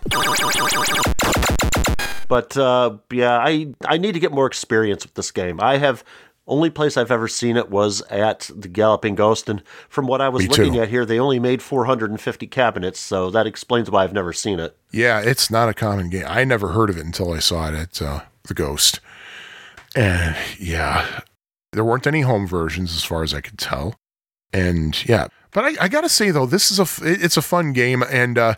[2.27, 5.61] But uh, yeah, I I need to get more experience with this game.
[5.61, 6.03] I have
[6.45, 10.29] only place I've ever seen it was at the Galloping Ghost, and from what I
[10.29, 10.81] was Me looking too.
[10.81, 14.77] at here, they only made 450 cabinets, so that explains why I've never seen it.
[14.91, 16.25] Yeah, it's not a common game.
[16.27, 18.99] I never heard of it until I saw it at uh, the Ghost.
[19.95, 21.21] And yeah,
[21.73, 23.95] there weren't any home versions as far as I could tell.
[24.53, 25.27] And yeah,
[25.57, 28.03] but I, I gotta say though, this is a it's a fun game.
[28.03, 28.53] And uh,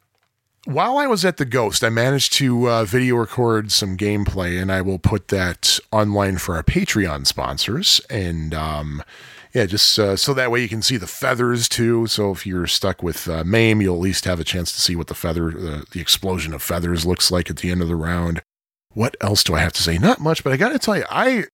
[0.66, 4.70] while I was at the Ghost, I managed to uh, video record some gameplay, and
[4.70, 8.02] I will put that online for our Patreon sponsors.
[8.10, 9.02] And um,
[9.54, 12.06] yeah, just uh, so that way you can see the feathers too.
[12.08, 14.97] So if you're stuck with uh, Mame, you'll at least have a chance to see
[14.97, 17.95] what the feather, uh, the explosion of feathers looks like at the end of the
[17.95, 18.41] round.
[18.93, 19.97] What else do I have to say?
[19.97, 21.45] Not much, but I got to tell you, I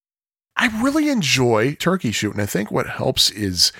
[0.56, 3.70] I really enjoy turkey shoot, and I think what helps is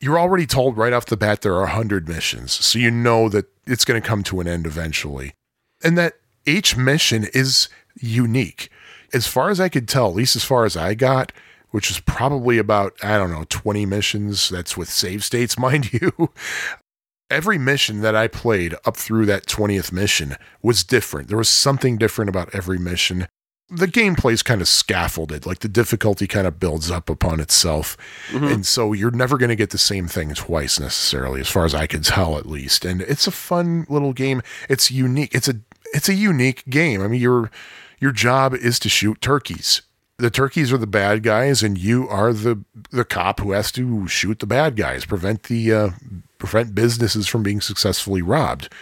[0.00, 3.46] you're already told right off the bat there are 100 missions, so you know that
[3.66, 5.34] it's going to come to an end eventually.
[5.82, 6.14] And that
[6.46, 7.68] each mission is
[8.00, 8.70] unique.
[9.12, 11.32] As far as I could tell, at least as far as I got,
[11.70, 14.48] which is probably about, I don't know, 20 missions.
[14.48, 16.30] That's with save states, mind you.
[17.30, 21.28] Every mission that I played up through that 20th mission was different.
[21.28, 23.28] There was something different about every mission
[23.70, 27.96] the gameplay's kind of scaffolded like the difficulty kind of builds up upon itself.
[28.52, 31.74] And so you're never going to get the same thing twice necessarily as far as
[31.74, 32.84] i can tell at least.
[32.84, 34.42] And it's a fun little game.
[34.68, 35.34] It's unique.
[35.34, 35.56] It's a
[35.92, 37.02] it's a unique game.
[37.02, 37.50] I mean your
[38.00, 39.82] your job is to shoot turkeys.
[40.16, 44.08] The turkeys are the bad guys and you are the the cop who has to
[44.08, 45.90] shoot the bad guys prevent the uh,
[46.38, 48.72] prevent businesses from being successfully robbed.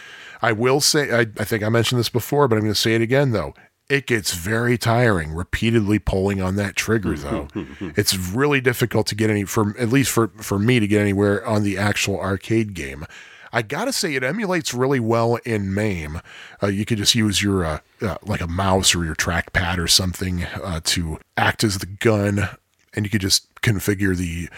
[0.43, 2.95] I will say, I, I think I mentioned this before, but I'm going to say
[2.95, 3.55] it again though.
[3.89, 7.49] It gets very tiring repeatedly pulling on that trigger though.
[7.81, 11.47] it's really difficult to get any for at least for for me to get anywhere
[11.47, 13.07] on the actual arcade game.
[13.53, 16.21] I gotta say, it emulates really well in MAME.
[16.63, 19.87] Uh, you could just use your uh, uh, like a mouse or your trackpad or
[19.87, 22.49] something uh, to act as the gun,
[22.93, 24.51] and you could just configure the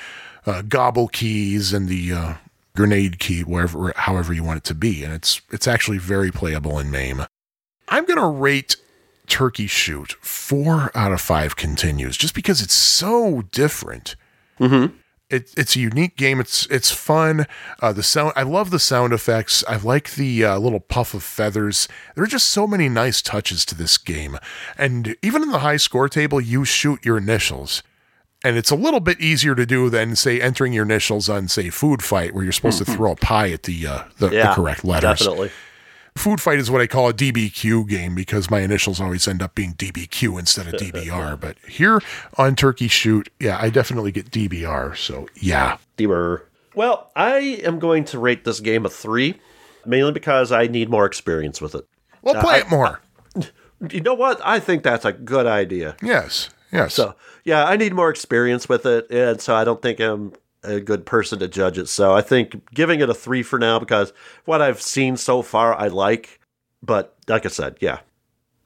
[0.47, 2.35] uh, gobble keys and the uh,
[2.75, 6.79] grenade key wherever, however you want it to be, and it's it's actually very playable
[6.79, 7.27] in MAME.
[7.89, 8.77] I'm gonna rate
[9.29, 14.17] Turkey Shoot four out of five continues, just because it's so different
[15.31, 16.41] it, it's a unique game.
[16.41, 17.47] It's it's fun.
[17.81, 19.63] Uh, the sound I love the sound effects.
[19.69, 21.89] I like the uh, little puff of feathers.
[22.15, 24.39] There are just so many nice touches to this game.
[24.77, 27.83] And even in the high score table, you shoot your initials.
[28.45, 31.71] And it's a little bit easier to do than say entering your initials on say
[31.71, 34.85] Food Fight, where you're supposed to throw a pie at the uh, the, the correct
[34.85, 35.19] letters.
[35.19, 35.51] Definitely.
[36.19, 39.55] Food Fight is what I call a DBQ game because my initials always end up
[39.55, 41.41] being DBQ instead of DBR.
[41.41, 42.01] But here
[42.37, 44.97] on Turkey Shoot, yeah, I definitely get DBR.
[44.97, 46.45] So yeah, Deemer.
[46.75, 49.41] Well, I am going to rate this game a three,
[49.87, 51.87] mainly because I need more experience with it.
[52.23, 53.01] well, play it more.
[53.93, 54.41] You know what?
[54.45, 55.97] I think that's a good idea.
[56.03, 56.95] Yes, yes.
[56.95, 57.15] So,
[57.45, 61.07] yeah, I need more experience with it, and so I don't think I'm a good
[61.07, 61.89] person to judge it.
[61.89, 64.13] So I think giving it a three for now because
[64.45, 66.41] what I've seen so far I like,
[66.83, 68.01] but like I said, yeah.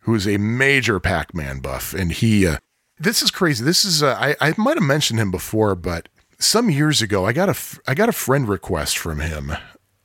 [0.02, 1.94] who is a major Pac Man buff.
[1.94, 2.58] And he, uh,
[3.00, 3.64] this is crazy.
[3.64, 7.34] This is, uh, I, I might have mentioned him before, but some years ago, I
[7.34, 9.54] got a, f- I got a friend request from him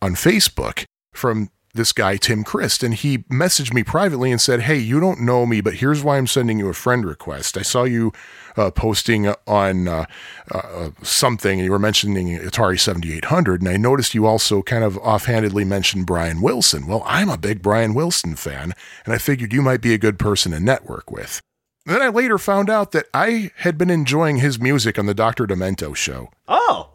[0.01, 2.83] on Facebook from this guy, Tim Crist.
[2.83, 6.17] And he messaged me privately and said, Hey, you don't know me, but here's why
[6.17, 7.57] I'm sending you a friend request.
[7.57, 8.13] I saw you
[8.57, 10.07] uh, posting on uh,
[10.51, 13.61] uh, something and you were mentioning Atari 7800.
[13.61, 16.87] And I noticed you also kind of offhandedly mentioned Brian Wilson.
[16.87, 18.73] Well, I'm a big Brian Wilson fan,
[19.05, 21.41] and I figured you might be a good person to network with.
[21.87, 25.47] Then I later found out that I had been enjoying his music on the Dr.
[25.47, 26.31] Demento show.
[26.49, 26.91] oh,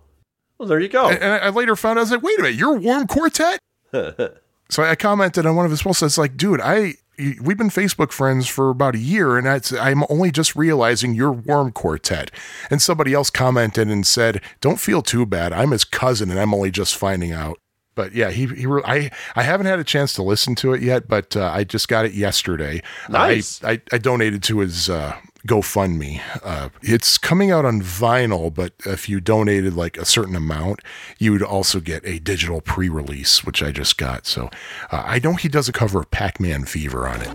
[0.57, 1.09] well, there you go.
[1.09, 3.59] And I I later found out, I was like, wait a minute, you're Worm Quartet?
[4.69, 6.03] so I commented on one of his posts.
[6.03, 6.95] It's like, dude, I
[7.41, 9.47] we've been Facebook friends for about a year, and
[9.79, 12.31] I'm only just realizing you're Worm Quartet.
[12.69, 15.51] And somebody else commented and said, "Don't feel too bad.
[15.53, 17.59] I'm his cousin, and I'm only just finding out."
[17.95, 20.81] But yeah, he he re- I I haven't had a chance to listen to it
[20.81, 22.81] yet, but uh, I just got it yesterday.
[23.09, 23.61] Nice.
[23.63, 25.17] I I, I donated to his uh,
[25.47, 26.21] GoFundMe.
[26.43, 30.81] Uh, it's coming out on vinyl, but if you donated like a certain amount,
[31.17, 34.27] you would also get a digital pre-release, which I just got.
[34.27, 34.49] So
[34.91, 37.29] uh, I know he does a cover of Pac-Man Fever on it.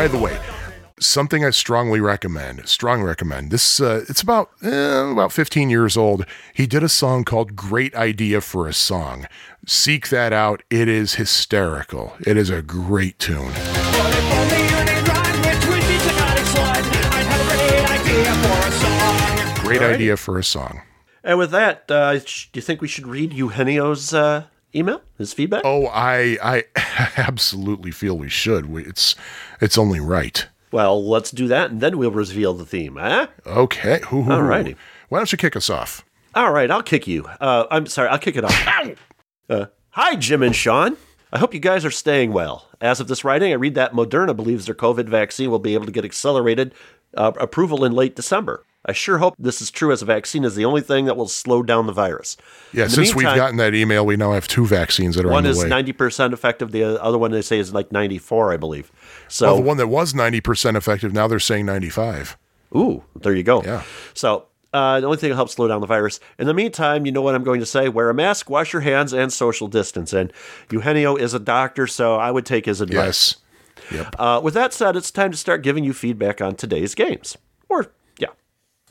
[0.00, 0.40] By the way,
[0.98, 3.50] something I strongly recommend, strong recommend.
[3.50, 6.24] This uh, it's about eh, about 15 years old.
[6.54, 9.26] He did a song called "Great Idea for a Song."
[9.66, 10.62] Seek that out.
[10.70, 12.14] It is hysterical.
[12.26, 13.52] It is a great tune.
[13.52, 18.32] But if only you did rhyme with Twitchy Psychotic Slide, I'd have a great idea
[18.40, 19.94] for a song.
[19.94, 20.80] Idea for a song.
[21.22, 22.24] and with that, uh, do
[22.54, 24.44] you think we should read Eugenio's uh,
[24.74, 25.62] email, his feedback?
[25.64, 26.64] Oh, I I
[27.16, 28.66] absolutely feel we should.
[28.66, 29.14] We, it's
[29.60, 30.46] it's only right.
[30.72, 33.26] Well, let's do that, and then we'll reveal the theme, huh?
[33.46, 34.00] Okay.
[34.08, 34.30] Hoo, hoo.
[34.30, 34.76] Alrighty.
[35.08, 36.04] Why don't you kick us off?
[36.34, 37.24] All right, I'll kick you.
[37.40, 38.96] Uh, I'm sorry, I'll kick it off.
[39.48, 40.96] Uh, hi, Jim and Sean.
[41.32, 42.68] I hope you guys are staying well.
[42.80, 45.86] As of this writing, I read that Moderna believes their COVID vaccine will be able
[45.86, 46.72] to get accelerated
[47.16, 48.64] uh, approval in late December.
[48.86, 51.28] I sure hope this is true as a vaccine is the only thing that will
[51.28, 52.36] slow down the virus.
[52.72, 55.38] Yeah, the since we've gotten that email, we now have two vaccines that are One
[55.38, 56.72] on the is ninety percent effective.
[56.72, 58.90] The other one they say is like ninety four, I believe.
[59.28, 62.36] So well, the one that was 90% effective, now they're saying 95.
[62.74, 63.62] Ooh, there you go.
[63.62, 63.82] Yeah.
[64.12, 66.20] So uh, the only thing that helps slow down the virus.
[66.38, 68.82] In the meantime, you know what I'm going to say: wear a mask, wash your
[68.82, 70.12] hands, and social distance.
[70.12, 70.32] And
[70.70, 73.36] Eugenio is a doctor, so I would take his advice.
[73.90, 73.92] Yes.
[73.92, 74.16] Yep.
[74.18, 77.36] Uh, with that said, it's time to start giving you feedback on today's games.
[77.68, 77.92] Or.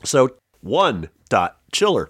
[0.04, 2.08] So one dot chiller.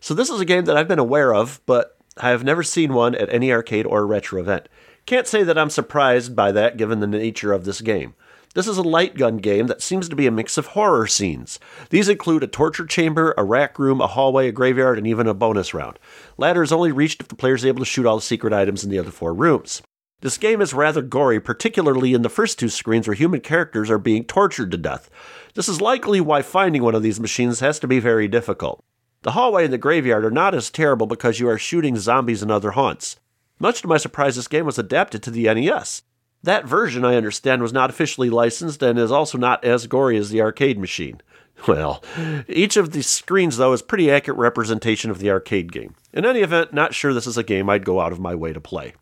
[0.00, 2.94] So this is a game that I've been aware of, but I have never seen
[2.94, 4.68] one at any arcade or retro event.
[5.04, 8.14] Can't say that I'm surprised by that given the nature of this game.
[8.54, 11.60] This is a light gun game that seems to be a mix of horror scenes.
[11.90, 15.34] These include a torture chamber, a rack room, a hallway, a graveyard, and even a
[15.34, 15.98] bonus round.
[16.38, 18.82] Ladder is only reached if the player is able to shoot all the secret items
[18.82, 19.82] in the other four rooms.
[20.26, 23.96] This game is rather gory, particularly in the first two screens where human characters are
[23.96, 25.08] being tortured to death.
[25.54, 28.82] This is likely why finding one of these machines has to be very difficult.
[29.22, 32.50] The hallway and the graveyard are not as terrible because you are shooting zombies and
[32.50, 33.20] other haunts.
[33.60, 36.02] Much to my surprise, this game was adapted to the NES.
[36.42, 40.30] That version, I understand, was not officially licensed and is also not as gory as
[40.30, 41.20] the arcade machine.
[41.68, 42.02] Well,
[42.48, 45.94] each of the screens, though, is pretty accurate representation of the arcade game.
[46.12, 48.52] In any event, not sure this is a game I'd go out of my way
[48.52, 48.94] to play.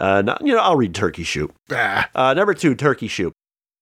[0.00, 1.52] Uh, not, you know, I'll read Turkey Shoot.
[1.70, 3.32] Ah, Uh, number two, Turkey Shoot.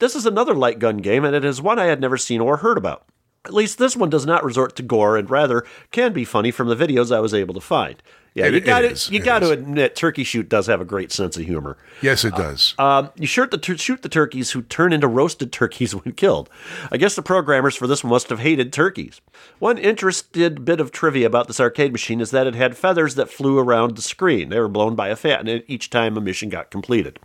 [0.00, 2.58] This is another light gun game, and it is one I had never seen or
[2.58, 3.04] heard about.
[3.46, 6.68] At least this one does not resort to gore, and rather can be funny from
[6.68, 8.02] the videos I was able to find.
[8.34, 10.66] Yeah, It- you it got is, to you it got to admit, Turkey Shoot does
[10.68, 11.78] have a great sense of humor.
[12.02, 12.74] yes, it does.
[12.78, 16.48] Um, you shoot the, tur- shoot the turkeys who turn into roasted turkeys when killed.
[16.92, 19.20] I guess the programmers for this must have hated turkeys.
[19.58, 23.30] One interested bit of trivia about this arcade machine is that it had feathers that
[23.30, 24.50] flew around the screen.
[24.50, 27.18] They were blown by a fan each time a mission got completed.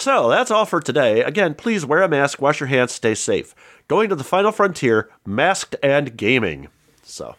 [0.00, 1.22] So that's all for today.
[1.22, 3.54] Again, please wear a mask, wash your hands, stay safe.
[3.86, 6.68] Going to the final frontier, masked and gaming.
[7.02, 7.36] So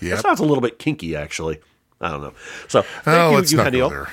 [0.00, 0.16] Yep.
[0.16, 1.60] that sounds a little bit kinky, actually.
[2.00, 2.34] I don't know.
[2.68, 4.06] So thank oh, you, Eugenio.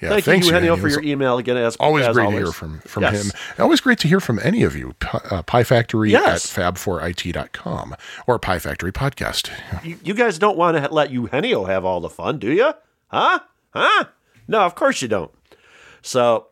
[0.00, 1.56] Yeah, Thank thanks, you, Eugenio, for your email again.
[1.56, 2.38] As Always as great always.
[2.40, 3.24] to hear from from Yes.
[3.24, 3.32] him.
[3.58, 4.94] Always great to hear from any of you.
[5.30, 6.56] Uh, Pie Factory Yes.
[6.58, 7.96] at fab4it.com
[8.26, 9.50] or Pie Factory Podcast.
[9.82, 12.72] You, you guys don't want to let Eugenio have all the fun, do you?
[13.08, 13.38] Huh?
[13.70, 14.04] Huh?
[14.46, 15.30] No, of course you don't.
[16.02, 16.48] So,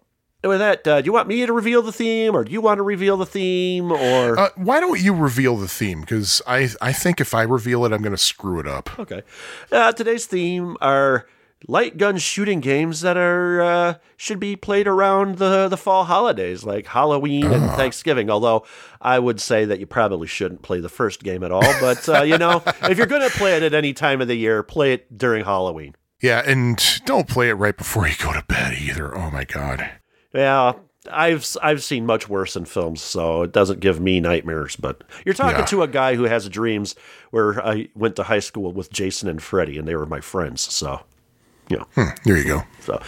[0.48, 2.78] with that, uh, do you want me to reveal the theme, or do you want
[2.78, 6.00] to reveal the theme, or Uh, why don't you reveal the theme?
[6.00, 8.98] Because I, I think if I reveal it, I'm going to screw it up.
[8.98, 9.22] okay?
[9.72, 11.26] Uh, today's theme are
[11.66, 16.62] light gun shooting games that are uh, should be played around the the fall holidays,
[16.64, 18.28] like Halloween and Thanksgiving.
[18.28, 18.66] Although
[19.00, 21.62] I would say that you probably shouldn't play the first game at all.
[21.80, 24.36] But uh, you know, if you're going to play it at any time of the
[24.36, 25.94] year, play it during Halloween.
[26.20, 29.16] Yeah, and don't play it right before you go to bed either.
[29.16, 29.90] Oh my god.
[30.34, 30.72] Yeah,
[31.10, 34.76] I've I've seen much worse in films, so it doesn't give me nightmares.
[34.76, 35.64] But you're talking Yeah.
[35.66, 36.94] to a guy who has dreams
[37.30, 40.60] where I went to high school with Jason and Freddie, and they were my friends.
[40.62, 41.00] So,
[41.68, 42.62] yeah, know, There you go.
[42.80, 43.00] so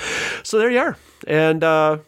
[0.43, 0.97] so there you are.
[1.27, 1.99] And uh,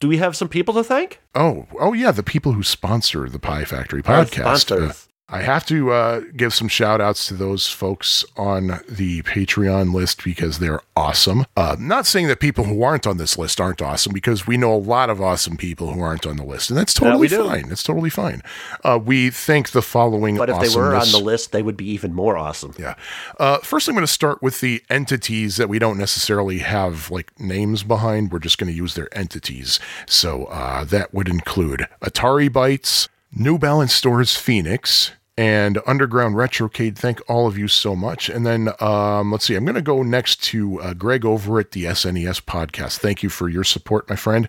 [0.00, 1.20] do we have some people to thank?
[1.34, 4.70] Oh, oh yeah, the people who sponsor the Pie Factory podcast.
[4.90, 4.92] Uh,
[5.32, 10.22] I have to uh, give some shout outs to those folks on the Patreon list
[10.22, 11.46] because they're awesome.
[11.56, 14.74] Uh, not saying that people who aren't on this list aren't awesome because we know
[14.74, 17.48] a lot of awesome people who aren't on the list, and that's totally do.
[17.48, 17.72] fine.
[17.72, 18.42] It's totally fine.
[18.84, 21.88] Uh, we thank the following But if they were on the list, they would be
[21.90, 22.74] even more awesome.
[22.78, 22.94] yeah.
[23.38, 27.38] Uh, first, I'm going to start with the entities that we don't necessarily have like
[27.40, 28.32] names behind.
[28.32, 29.80] We're just going to use their entities.
[30.06, 36.96] So uh, that would include Atari Bytes, New Balance Stores Phoenix, and Underground Retrocade.
[36.96, 38.28] Thank all of you so much.
[38.28, 41.70] And then um, let's see, I'm going to go next to uh, Greg over at
[41.70, 42.98] the SNES podcast.
[42.98, 44.48] Thank you for your support, my friend.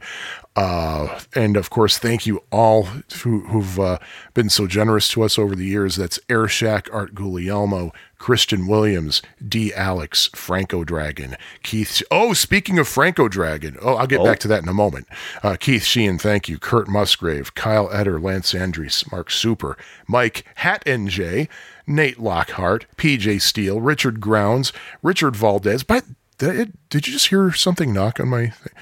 [0.56, 3.98] Uh, and of course, thank you all who, who've uh,
[4.34, 5.96] been so generous to us over the years.
[5.96, 7.92] That's Airshack, Art Guglielmo,
[8.24, 9.74] Christian Williams, D.
[9.74, 12.02] Alex, Franco Dragon, Keith.
[12.10, 15.08] Oh, speaking of Franco Dragon, oh, I'll get back to that in a moment.
[15.44, 16.58] Uh, Keith Sheehan, thank you.
[16.58, 21.50] Kurt Musgrave, Kyle Eder, Lance Andries, Mark Super, Mike Hat NJ,
[21.86, 24.72] Nate Lockhart, PJ Steele, Richard Grounds,
[25.02, 25.84] Richard Valdez.
[25.84, 26.06] But
[26.38, 28.74] did, did you just hear something knock on my thing?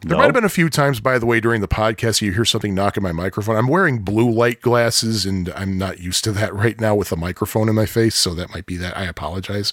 [0.00, 2.44] There might have been a few times, by the way, during the podcast, you hear
[2.44, 3.56] something knock on my microphone.
[3.56, 7.16] I'm wearing blue light glasses, and I'm not used to that right now with a
[7.16, 8.96] microphone in my face, so that might be that.
[8.96, 9.72] I apologize.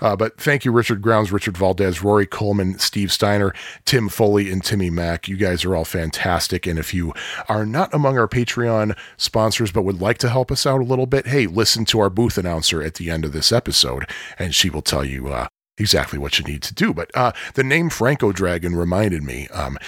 [0.00, 3.52] Uh, but thank you, Richard Grounds, Richard Valdez, Rory Coleman, Steve Steiner,
[3.84, 5.26] Tim Foley, and Timmy Mack.
[5.26, 6.68] You guys are all fantastic.
[6.68, 7.12] And if you
[7.48, 11.06] are not among our Patreon sponsors but would like to help us out a little
[11.06, 14.08] bit, hey, listen to our booth announcer at the end of this episode,
[14.38, 15.48] and she will tell you uh,
[15.78, 16.94] exactly what you need to do.
[16.94, 19.48] But uh, the name Franco Dragon reminded me.
[19.48, 19.78] Um,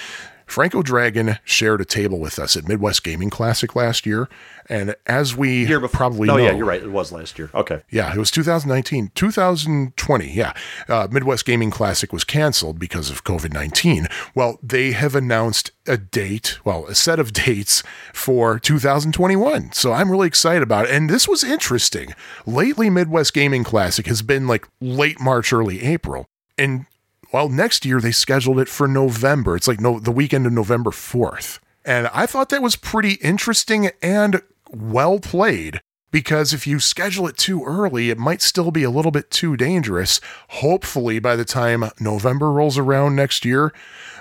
[0.47, 4.27] Franco Dragon shared a table with us at Midwest Gaming Classic last year,
[4.69, 5.97] and as we Year before.
[5.97, 6.81] probably Oh know, yeah, you're right.
[6.81, 7.51] It was last year.
[7.53, 7.83] Okay.
[7.91, 10.31] yeah, it was 2019, 2020.
[10.31, 10.53] Yeah,
[10.87, 14.07] uh, Midwest Gaming Classic was canceled because of COVID 19.
[14.33, 17.83] Well, they have announced a date, well, a set of dates
[18.13, 19.73] for 2021.
[19.73, 20.91] So I'm really excited about it.
[20.91, 22.13] And this was interesting.
[22.45, 26.27] Lately, Midwest Gaming Classic has been like late March, early April.
[26.57, 26.85] And
[27.31, 29.55] well, next year they scheduled it for November.
[29.55, 31.59] It's like no, the weekend of November 4th.
[31.85, 35.81] And I thought that was pretty interesting and well played
[36.11, 39.57] because if you schedule it too early, it might still be a little bit too
[39.57, 40.21] dangerous.
[40.49, 43.73] Hopefully, by the time November rolls around next year,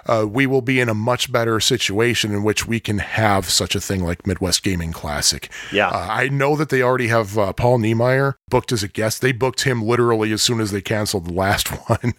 [0.07, 3.74] uh, we will be in a much better situation in which we can have such
[3.74, 5.51] a thing like Midwest Gaming Classic.
[5.72, 5.89] Yeah.
[5.89, 9.20] Uh, I know that they already have uh, Paul Niemeyer booked as a guest.
[9.20, 12.14] They booked him literally as soon as they canceled the last one.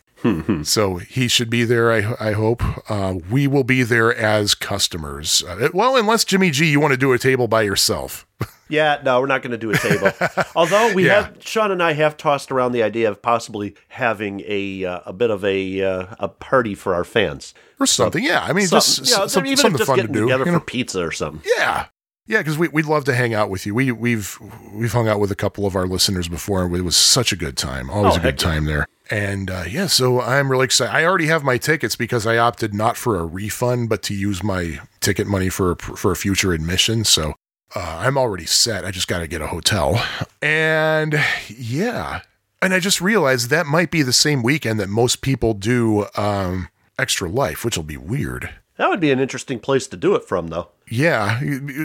[0.64, 1.92] So he should be there.
[1.92, 2.62] I, I hope.
[2.92, 5.44] Uh, we will be there as customers.
[5.48, 8.26] Uh, well, unless Jimmy G, you want to do a table by yourself.
[8.70, 10.12] Yeah, no, we're not going to do a table.
[10.56, 11.24] Although we Yeah.
[11.24, 15.14] have, Sean and I have tossed around the idea of possibly having a uh, a
[15.14, 17.54] bit of a uh, a party for our fans.
[17.80, 18.24] or something.
[18.24, 20.22] Yeah, I mean, Something- just know, s- some- even something just fun to do.
[20.22, 21.42] together you for pizza or something.
[21.58, 21.86] Yeah,
[22.26, 23.74] yeah, because we, we'd love to hang out with you.
[23.74, 24.38] We we've
[24.74, 27.36] we've hung out with a couple of our listeners before, and it was such a
[27.38, 27.90] good time.
[27.90, 28.50] Always Oh, a good yeah.
[28.52, 28.86] time there.
[29.10, 30.94] And uh, yeah, so I'm really excited.
[30.94, 34.44] I already have my tickets because I opted not for a refund, but to use
[34.44, 37.06] my ticket money for for a future admission.
[37.06, 37.36] So
[37.76, 38.86] uh, I'm already set.
[38.86, 40.04] I just got to get a hotel.
[40.42, 42.22] And yeah,
[42.62, 46.70] and I just realized that might be the same weekend that most people do um,
[46.98, 48.50] Extra Life, which will be weird.
[48.78, 50.70] That would be an interesting place to do it from, though.
[50.88, 51.42] Yeah,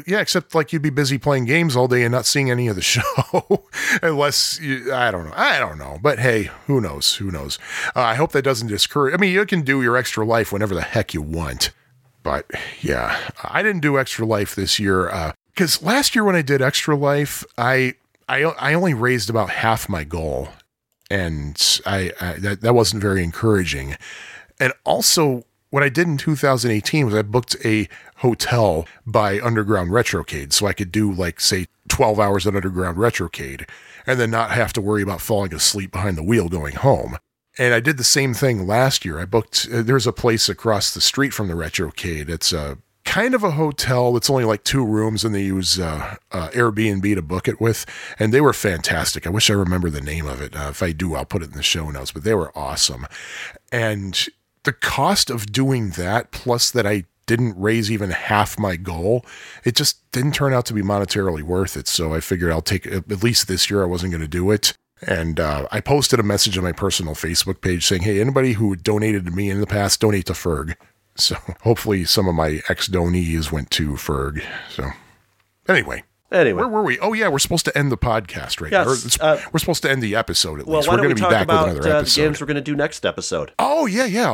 [0.07, 0.21] yeah.
[0.21, 2.83] Except like you'd be busy playing games all day and not seeing any of the
[2.83, 3.65] show,
[4.03, 5.35] unless you, I don't know.
[5.35, 5.99] I don't know.
[6.03, 7.17] But hey, who knows?
[7.17, 7.59] Who knows?
[7.97, 9.15] Uh, I hope that doesn't discourage.
[9.15, 11.71] I mean, you can do your extra life whenever the heck you want.
[12.23, 12.51] But
[12.83, 15.09] yeah, I didn't do extra life this year
[15.55, 17.95] because last year when I did extra life, I
[18.29, 20.49] I I only raised about half my goal,
[21.11, 23.97] and I, I that that wasn't very encouraging.
[24.59, 30.53] And also, what I did in 2018 was I booked a hotel by Underground Retrocade,
[30.53, 33.69] so I could do like say 12 hours at Underground Retrocade,
[34.07, 37.19] and then not have to worry about falling asleep behind the wheel going home.
[37.59, 39.19] And I did the same thing last year.
[39.19, 39.69] I booked.
[39.71, 42.31] Uh, there's a place across the street from the Retrocade.
[42.31, 44.13] It's a kind of a hotel.
[44.13, 47.87] that's only like two rooms, and they use uh, uh, Airbnb to book it with.
[48.19, 49.27] And they were fantastic.
[49.27, 50.57] I wish I remember the name of it.
[50.57, 52.13] Uh, if I do, I'll put it in the show notes.
[52.13, 53.07] But they were awesome.
[53.71, 54.27] And
[54.65, 59.25] the cost of doing that, plus that I didn't raise even half my goal,
[59.65, 61.89] it just didn't turn out to be monetarily worth it.
[61.89, 63.83] So I figured I'll take at least this year.
[63.83, 64.75] I wasn't going to do it.
[65.05, 68.77] And uh, I posted a message on my personal Facebook page saying, "Hey, anybody who
[68.77, 70.77] donated to me in the past, donate to Ferg."
[71.17, 74.43] So hopefully, some of my ex donees went to Ferg.
[74.71, 74.89] So
[75.69, 76.99] anyway, Anyway, where were we?
[77.01, 79.27] Oh yeah, we're supposed to end the podcast right Yes, now.
[79.35, 80.89] Uh, we're supposed to end the episode at well, least.
[80.89, 82.55] why We're going to be talk back about with another uh, the games we're going
[82.55, 83.53] to do next episode?
[83.59, 84.31] Oh yeah, yeah.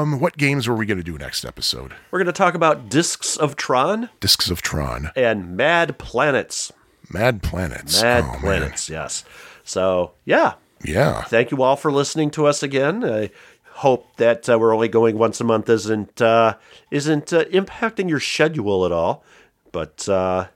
[0.00, 1.92] Um, what games were we going to do next episode?
[2.10, 6.72] We're going to talk about Discs of Tron Discs of Tron, and Mad Planets.
[7.10, 8.40] Mad Planets, Mad Oh, man.
[8.40, 9.22] Planets, yes.
[9.62, 13.04] So, yeah, Yeah, thank you all for listening to us again.
[13.04, 13.30] I
[13.76, 16.56] hope that uh, we're only going once a month isn't uh,
[16.90, 19.24] isn't uh, impacting your schedule at all.
[19.72, 20.46] But uh,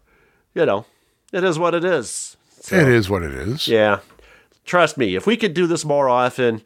[0.55, 0.87] you know,
[1.33, 2.37] it is what it is.
[2.61, 3.69] So, it is what it is.
[3.69, 4.01] Yeah,
[4.65, 5.15] trust me.
[5.17, 6.63] If we could do this more often,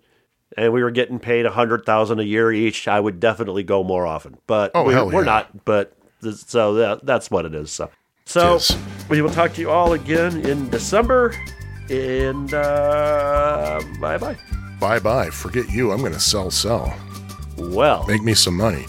[0.57, 3.82] and we were getting paid a hundred thousand a year each, I would definitely go
[3.84, 4.38] more often.
[4.46, 5.24] But Oh, we, we're yeah.
[5.24, 5.64] not.
[5.64, 7.70] But th- so that, that's what it is.
[7.70, 7.90] So,
[8.26, 8.76] so is.
[9.09, 11.34] we will talk to you all again in December.
[11.90, 14.36] And uh, bye bye.
[14.85, 15.30] Bye bye.
[15.30, 15.93] Forget you.
[15.93, 16.95] I'm going to sell sell.
[17.57, 18.85] Well, Make me some money.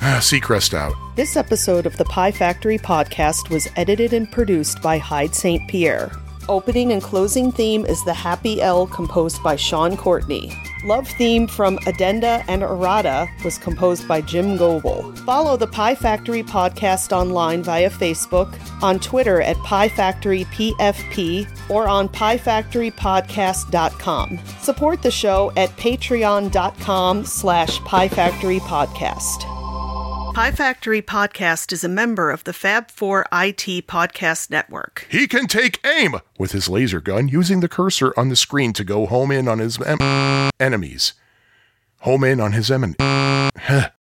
[0.00, 0.94] Ah, Seacrest out.
[1.14, 5.62] This episode of the Pie Factory podcast was edited and produced by Hyde St.
[5.68, 6.10] Pierre.
[6.48, 10.50] Opening and closing theme is The Happy L composed by Sean Courtney.
[10.84, 15.12] Love theme from Addenda and Errata was composed by Jim Goebel.
[15.26, 21.86] Follow the Pie Factory podcast online via Facebook, on Twitter at Pie Factory PFP, or
[21.88, 24.38] on piefactorypodcast.com.
[24.62, 29.57] Support the show at patreon.com slash piefactorypodcast.
[30.38, 35.04] Pie Factory Podcast is a member of the Fab4 IT Podcast Network.
[35.10, 38.84] He can take aim with his laser gun using the cursor on the screen to
[38.84, 41.14] go home in on his em- enemies.
[42.02, 42.94] Home in on his em-